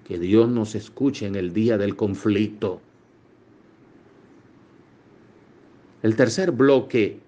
Que 0.05 0.19
Dios 0.19 0.49
nos 0.49 0.75
escuche 0.75 1.27
en 1.27 1.35
el 1.35 1.53
día 1.53 1.79
del 1.79 1.95
conflicto. 1.95 2.81
El 6.03 6.17
tercer 6.17 6.51
bloque 6.51 7.21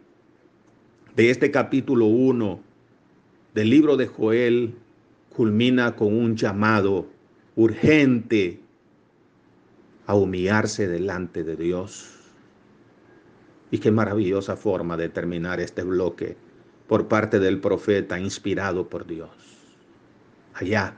de 1.14 1.30
este 1.30 1.50
capítulo 1.50 2.06
1 2.06 2.60
del 3.54 3.70
libro 3.70 3.96
de 3.96 4.06
Joel 4.06 4.74
culmina 5.34 5.96
con 5.96 6.14
un 6.14 6.36
llamado 6.36 7.06
urgente 7.56 8.60
a 10.06 10.14
humillarse 10.14 10.86
delante 10.86 11.44
de 11.44 11.56
Dios. 11.56 12.12
Y 13.70 13.78
qué 13.78 13.90
maravillosa 13.90 14.56
forma 14.56 14.96
de 14.96 15.08
terminar 15.08 15.60
este 15.60 15.82
bloque 15.82 16.36
por 16.86 17.08
parte 17.08 17.40
del 17.40 17.60
profeta 17.60 18.18
inspirado 18.18 18.88
por 18.88 19.06
Dios. 19.06 19.30
Allá, 20.54 20.96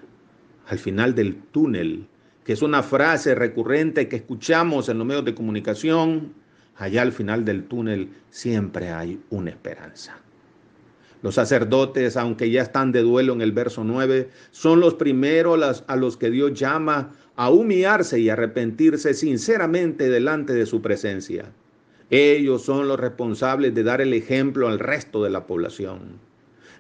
al 0.69 0.79
final 0.79 1.15
del 1.15 1.37
túnel, 1.37 2.07
que 2.45 2.53
es 2.53 2.63
una 2.63 2.83
frase 2.83 3.35
recurrente 3.35 4.09
que 4.09 4.17
escuchamos 4.17 4.89
en 4.89 4.99
los 4.99 5.07
medios 5.07 5.25
de 5.25 5.35
comunicación, 5.35 6.35
allá 6.77 7.03
al 7.03 7.13
final 7.13 7.45
del 7.45 7.65
túnel 7.65 8.11
siempre 8.31 8.91
hay 8.91 9.21
una 9.31 9.51
esperanza. 9.51 10.19
Los 11.21 11.35
sacerdotes, 11.35 12.17
aunque 12.17 12.51
ya 12.51 12.63
están 12.63 12.93
de 12.93 13.03
duelo 13.03 13.33
en 13.33 13.41
el 13.41 13.51
verso 13.51 13.83
9, 13.83 14.31
son 14.53 14.79
los 14.79 14.95
primeros 14.95 15.85
a 15.87 15.97
los 15.97 16.17
que 16.17 16.31
Dios 16.31 16.55
llama 16.55 17.13
a 17.39 17.51
humillarse 17.51 18.19
y 18.19 18.31
arrepentirse 18.31 19.15
sinceramente 19.15 20.09
delante 20.09 20.55
de 20.55 20.67
su 20.67 20.83
presencia. 20.83 21.45
Ellos 22.11 22.65
son 22.65 22.89
los 22.89 22.99
responsables 22.99 23.73
de 23.77 23.85
dar 23.85 24.01
el 24.01 24.13
ejemplo 24.13 24.67
al 24.67 24.81
resto 24.81 25.23
de 25.23 25.31
la 25.31 25.47
población. 25.47 26.19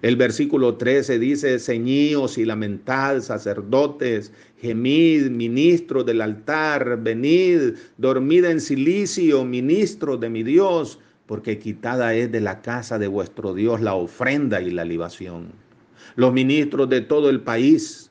El 0.02 0.16
versículo 0.16 0.74
13 0.74 1.20
dice, 1.20 1.60
ceñíos 1.60 2.38
y 2.38 2.44
lamentad, 2.44 3.20
sacerdotes, 3.20 4.32
gemid, 4.60 5.30
ministros 5.30 6.04
del 6.04 6.20
altar, 6.20 7.04
venid, 7.04 7.74
dormid 7.96 8.44
en 8.44 8.60
silicio, 8.60 9.44
ministros 9.44 10.18
de 10.18 10.28
mi 10.28 10.42
Dios, 10.42 10.98
porque 11.26 11.60
quitada 11.60 12.16
es 12.16 12.32
de 12.32 12.40
la 12.40 12.62
casa 12.62 12.98
de 12.98 13.06
vuestro 13.06 13.54
Dios 13.54 13.80
la 13.80 13.94
ofrenda 13.94 14.60
y 14.60 14.72
la 14.72 14.84
libación. 14.84 15.52
Los 16.16 16.32
ministros 16.32 16.88
de 16.88 17.00
todo 17.00 17.30
el 17.30 17.42
país, 17.42 18.10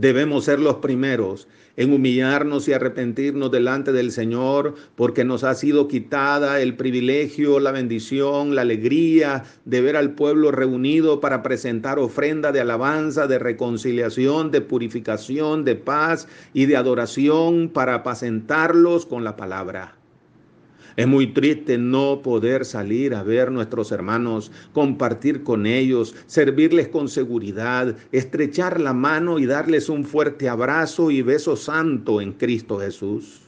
Debemos 0.00 0.46
ser 0.46 0.60
los 0.60 0.76
primeros 0.76 1.46
en 1.76 1.92
humillarnos 1.92 2.66
y 2.66 2.72
arrepentirnos 2.72 3.50
delante 3.50 3.92
del 3.92 4.12
Señor, 4.12 4.74
porque 4.96 5.26
nos 5.26 5.44
ha 5.44 5.54
sido 5.54 5.88
quitada 5.88 6.62
el 6.62 6.74
privilegio, 6.74 7.60
la 7.60 7.70
bendición, 7.70 8.54
la 8.54 8.62
alegría 8.62 9.44
de 9.66 9.82
ver 9.82 9.96
al 9.96 10.12
pueblo 10.14 10.52
reunido 10.52 11.20
para 11.20 11.42
presentar 11.42 11.98
ofrenda 11.98 12.50
de 12.50 12.62
alabanza, 12.62 13.26
de 13.26 13.38
reconciliación, 13.38 14.50
de 14.50 14.62
purificación, 14.62 15.66
de 15.66 15.76
paz 15.76 16.28
y 16.54 16.64
de 16.64 16.78
adoración 16.78 17.68
para 17.68 17.96
apacentarlos 17.96 19.04
con 19.04 19.22
la 19.22 19.36
palabra. 19.36 19.99
Es 20.96 21.06
muy 21.06 21.28
triste 21.28 21.78
no 21.78 22.22
poder 22.22 22.64
salir 22.64 23.14
a 23.14 23.22
ver 23.22 23.50
nuestros 23.50 23.92
hermanos, 23.92 24.50
compartir 24.72 25.42
con 25.42 25.66
ellos, 25.66 26.14
servirles 26.26 26.88
con 26.88 27.08
seguridad, 27.08 27.96
estrechar 28.12 28.80
la 28.80 28.92
mano 28.92 29.38
y 29.38 29.46
darles 29.46 29.88
un 29.88 30.04
fuerte 30.04 30.48
abrazo 30.48 31.10
y 31.10 31.22
beso 31.22 31.56
santo 31.56 32.20
en 32.20 32.32
Cristo 32.32 32.78
Jesús. 32.78 33.42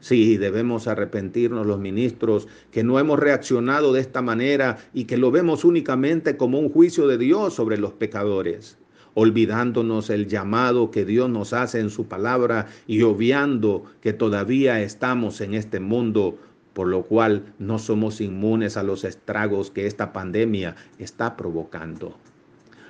Sí, 0.00 0.36
debemos 0.36 0.86
arrepentirnos 0.86 1.66
los 1.66 1.78
ministros 1.78 2.46
que 2.70 2.84
no 2.84 2.98
hemos 3.00 3.18
reaccionado 3.18 3.92
de 3.92 4.00
esta 4.00 4.22
manera 4.22 4.78
y 4.92 5.04
que 5.04 5.16
lo 5.16 5.30
vemos 5.30 5.64
únicamente 5.64 6.36
como 6.36 6.60
un 6.60 6.68
juicio 6.68 7.08
de 7.08 7.18
Dios 7.18 7.54
sobre 7.54 7.78
los 7.78 7.92
pecadores 7.92 8.78
olvidándonos 9.18 10.10
el 10.10 10.28
llamado 10.28 10.90
que 10.90 11.06
Dios 11.06 11.30
nos 11.30 11.54
hace 11.54 11.80
en 11.80 11.88
su 11.88 12.06
palabra 12.06 12.66
y 12.86 13.00
obviando 13.00 13.84
que 14.02 14.12
todavía 14.12 14.82
estamos 14.82 15.40
en 15.40 15.54
este 15.54 15.80
mundo 15.80 16.38
por 16.76 16.88
lo 16.88 17.04
cual 17.04 17.54
no 17.58 17.78
somos 17.78 18.20
inmunes 18.20 18.76
a 18.76 18.82
los 18.82 19.04
estragos 19.04 19.70
que 19.70 19.86
esta 19.86 20.12
pandemia 20.12 20.76
está 20.98 21.34
provocando. 21.34 22.18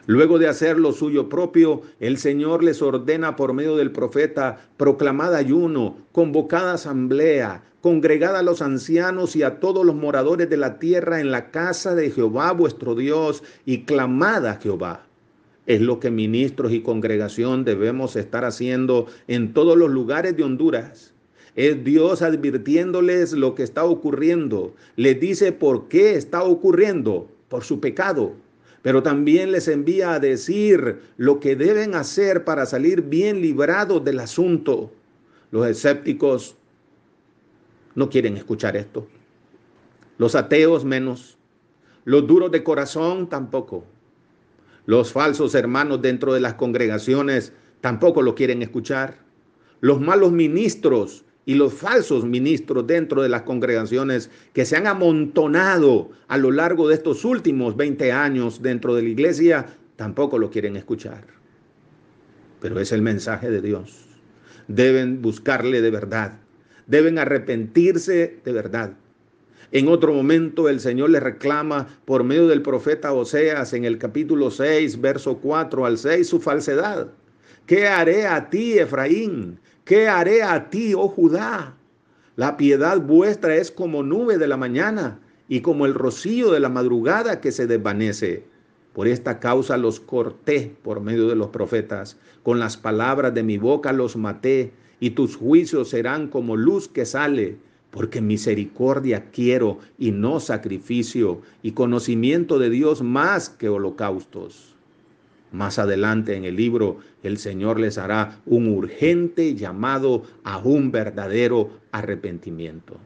Luego 0.07 0.41
de 0.41 0.49
hacer 0.49 0.77
lo 0.77 0.91
suyo 0.91 1.29
propio, 1.29 1.83
el 2.01 2.19
Señor 2.19 2.65
les 2.65 2.83
ordena 2.83 3.37
por 3.37 3.53
medio 3.53 3.77
del 3.77 3.93
profeta, 3.93 4.59
proclamad 4.77 5.37
ayuno, 5.37 5.99
convocada 6.11 6.73
asamblea, 6.73 7.63
congregad 7.81 8.35
a 8.35 8.43
los 8.43 8.61
ancianos 8.61 9.37
y 9.37 9.45
a 9.45 9.61
todos 9.61 9.87
los 9.87 9.95
moradores 9.95 10.51
de 10.51 10.57
la 10.57 10.81
tierra 10.81 11.21
en 11.21 11.31
la 11.31 11.53
casa 11.53 11.95
de 11.95 12.11
Jehová 12.11 12.51
vuestro 12.51 12.97
Dios 12.97 13.45
y 13.65 13.83
clamad 13.85 14.49
a 14.49 14.57
Jehová. 14.57 15.07
Es 15.67 15.81
lo 15.81 16.01
que 16.01 16.11
ministros 16.11 16.73
y 16.73 16.83
congregación 16.83 17.65
debemos 17.65 18.17
estar 18.17 18.45
haciendo 18.45 19.07
en 19.29 19.53
todos 19.53 19.79
los 19.79 19.91
lugares 19.91 20.37
de 20.37 20.43
Honduras 20.43 21.13
es 21.57 21.83
Dios 21.85 22.21
advirtiéndoles 22.21 23.33
lo 23.33 23.55
que 23.55 23.63
está 23.63 23.85
ocurriendo. 23.85 24.75
Les 24.97 25.19
dice 25.19 25.53
por 25.53 25.89
qué 25.89 26.15
está 26.15 26.45
ocurriendo, 26.45 27.29
por 27.49 27.65
su 27.65 27.81
pecado. 27.81 28.35
Pero 28.83 29.03
también 29.03 29.51
les 29.53 29.67
envía 29.67 30.13
a 30.13 30.21
decir 30.21 31.01
lo 31.17 31.41
que 31.41 31.57
deben 31.57 31.95
hacer 31.95 32.45
para 32.45 32.67
salir 32.67 33.03
bien 33.03 33.41
librados 33.41 34.05
del 34.05 34.21
asunto. 34.21 34.93
Los 35.51 35.67
escépticos 35.67 36.57
no 37.95 38.11
quieren 38.11 38.37
escuchar 38.37 38.77
esto. 38.77 39.09
Los 40.19 40.35
ateos 40.35 40.85
menos. 40.85 41.39
Los 42.05 42.27
duros 42.27 42.53
de 42.53 42.63
corazón 42.63 43.29
tampoco. 43.31 43.85
Los 44.85 45.11
falsos 45.11 45.55
hermanos 45.55 46.03
dentro 46.03 46.35
de 46.35 46.41
las 46.41 46.55
congregaciones 46.55 47.55
tampoco 47.81 48.21
lo 48.21 48.35
quieren 48.35 48.63
escuchar. 48.63 49.19
Los 49.81 50.01
malos 50.01 50.33
ministros 50.33 51.25
y 51.47 51.55
los 51.55 51.73
falsos 51.73 52.25
ministros 52.25 52.87
dentro 52.87 53.23
de 53.23 53.29
las 53.29 53.43
congregaciones 53.43 54.31
que 54.53 54.67
se 54.67 54.77
han 54.77 54.89
amontonado 54.89 56.11
a 56.27 56.37
lo 56.37 56.51
largo 56.51 56.89
de 56.89 56.97
estos 56.97 57.25
últimos 57.25 57.77
20 57.77 58.11
años 58.13 58.61
dentro 58.61 58.95
de 58.97 59.03
la 59.03 59.09
iglesia, 59.09 59.67
tampoco 59.95 60.39
lo 60.39 60.51
quieren 60.51 60.77
escuchar. 60.77 61.25
Pero 62.61 62.81
es 62.81 62.91
el 62.91 63.01
mensaje 63.01 63.49
de 63.49 63.63
Dios. 63.63 64.07
Deben 64.67 65.23
buscarle 65.23 65.81
de 65.81 65.91
verdad. 65.91 66.41
Deben 66.89 67.19
arrepentirse 67.19 68.41
de 68.45 68.53
verdad. 68.53 68.95
En 69.71 69.87
otro 69.87 70.13
momento 70.13 70.69
el 70.69 70.81
Señor 70.81 71.11
le 71.11 71.21
reclama 71.21 71.87
por 72.05 72.25
medio 72.25 72.49
del 72.49 72.63
profeta 72.63 73.13
Oseas 73.13 73.73
en 73.73 73.85
el 73.85 73.99
capítulo 73.99 74.51
6, 74.51 75.01
verso 75.01 75.39
4 75.39 75.87
al 75.87 75.99
6, 75.99 76.29
su 76.29 76.41
falsedad. 76.41 77.09
¿Qué 77.67 77.87
haré 77.87 78.27
a 78.27 78.49
ti, 78.51 78.79
Efraín? 78.79 79.61
¿Qué 79.87 80.09
haré 80.09 80.43
a 80.43 80.69
ti, 80.69 80.95
oh 80.95 81.07
Judá? 81.07 81.77
La 82.35 82.57
piedad 82.57 83.01
vuestra 83.01 83.55
es 83.55 83.71
como 83.71 84.03
nube 84.03 84.37
de 84.37 84.49
la 84.49 84.57
mañana 84.57 85.21
y 85.49 85.61
como 85.61 85.87
el 85.87 85.95
rocío 85.95 86.51
de 86.51 86.59
la 86.59 86.69
madrugada 86.69 87.41
que 87.41 87.53
se 87.53 87.69
desvanece. 87.69 88.43
Por 88.93 89.07
esta 89.07 89.39
causa 89.39 89.77
los 89.77 90.01
corté 90.01 90.75
por 90.83 91.01
medio 91.01 91.29
de 91.29 91.37
los 91.37 91.51
profetas, 91.51 92.17
con 92.43 92.59
las 92.59 92.77
palabras 92.77 93.33
de 93.33 93.45
mi 93.45 93.59
boca 93.59 93.93
los 93.93 94.17
maté, 94.17 94.73
y 94.99 95.11
tus 95.11 95.37
juicios 95.37 95.91
serán 95.91 96.27
como 96.27 96.57
luz 96.57 96.89
que 96.89 97.07
sale, 97.07 97.57
porque 97.93 98.21
misericordia 98.21 99.31
quiero 99.31 99.79
y 99.99 100.11
no 100.11 100.41
sacrificio, 100.41 101.43
y 101.63 101.73
conocimiento 101.73 102.59
de 102.59 102.71
Dios 102.71 103.03
más 103.03 103.51
que 103.51 103.69
holocaustos. 103.69 104.76
Más 105.53 105.79
adelante 105.79 106.35
en 106.35 106.45
el 106.45 106.57
libro, 106.57 106.99
el 107.23 107.39
Señor 107.39 107.79
les 107.79 107.99
hará 107.99 108.41
un 108.47 108.69
urgente 108.69 109.55
llamado 109.55 110.25
a 110.45 110.59
un 110.59 110.91
verdadero 110.91 111.71
arrepentimiento. 111.93 112.99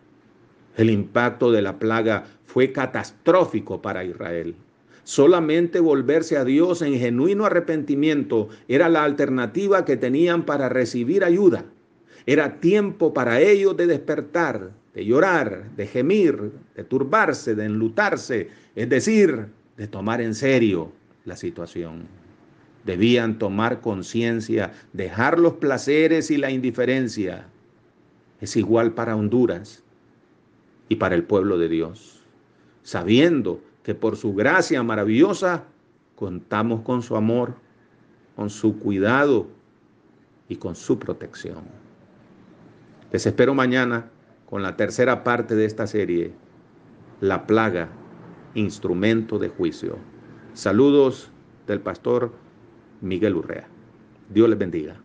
El 0.77 0.91
impacto 0.91 1.53
de 1.53 1.63
la 1.63 1.79
plaga 1.79 2.25
fue 2.47 2.73
catastrófico 2.73 3.83
para 3.83 4.05
Israel. 4.05 4.55
Solamente 5.05 5.81
volverse 5.81 6.37
a 6.37 6.45
Dios 6.45 6.83
en 6.83 6.99
genuino 6.99 7.45
arrepentimiento 7.45 8.49
era 8.69 8.89
la 8.89 9.05
alternativa 9.05 9.85
que 9.85 9.97
tenían 9.97 10.45
para 10.45 10.69
recibir 10.69 11.25
ayuda. 11.25 11.65
Era 12.27 12.61
tiempo 12.61 13.13
para 13.13 13.41
ellos 13.41 13.77
de 13.77 13.87
despertar, 13.87 14.71
de 14.95 15.05
llorar, 15.05 15.71
de 15.77 15.87
gemir, 15.87 16.53
de 16.75 16.85
turbarse, 16.85 17.55
de 17.55 17.65
enlutarse, 17.65 18.49
es 18.75 18.89
decir, 18.89 19.47
de 19.77 19.89
tomar 19.89 20.21
en 20.21 20.35
serio 20.35 20.93
la 21.25 21.37
situación. 21.37 22.20
Debían 22.85 23.39
tomar 23.39 23.81
conciencia, 23.81 24.73
dejar 24.93 25.39
los 25.39 25.55
placeres 25.55 26.31
y 26.31 26.39
la 26.39 26.51
indiferencia. 26.51 27.47
Es 28.41 28.57
igual 28.57 28.93
para 28.93 29.17
Honduras 29.17 29.83
y 30.89 30.97
para 30.97 31.15
el 31.15 31.25
pueblo 31.25 31.59
de 31.59 31.69
Dios, 31.69 32.23
sabiendo 32.83 33.61
que 33.83 33.95
por 33.95 34.17
su 34.17 34.35
gracia 34.35 34.83
maravillosa 34.83 35.65
contamos 36.17 36.83
con 36.83 37.03
su 37.03 37.17
amor, 37.17 37.55
con 38.35 38.51
su 38.51 38.79
cuidado 38.79 39.49
y 40.49 40.57
con 40.57 40.75
su 40.75 40.99
protección. 40.99 41.65
Les 43.13 43.27
espero 43.27 43.55
mañana 43.55 44.11
con 44.49 44.63
la 44.63 44.77
tercera 44.77 45.23
parte 45.23 45.55
de 45.55 45.65
esta 45.65 45.87
serie, 45.87 46.33
La 47.21 47.47
plaga, 47.47 47.89
instrumento 48.55 49.39
de 49.39 49.49
juicio. 49.49 49.99
Saludos 50.55 51.31
del 51.67 51.81
pastor 51.81 52.33
Miguel 53.01 53.37
Urrea. 53.37 53.67
Dios 54.29 54.49
les 54.49 54.59
bendiga. 54.59 54.97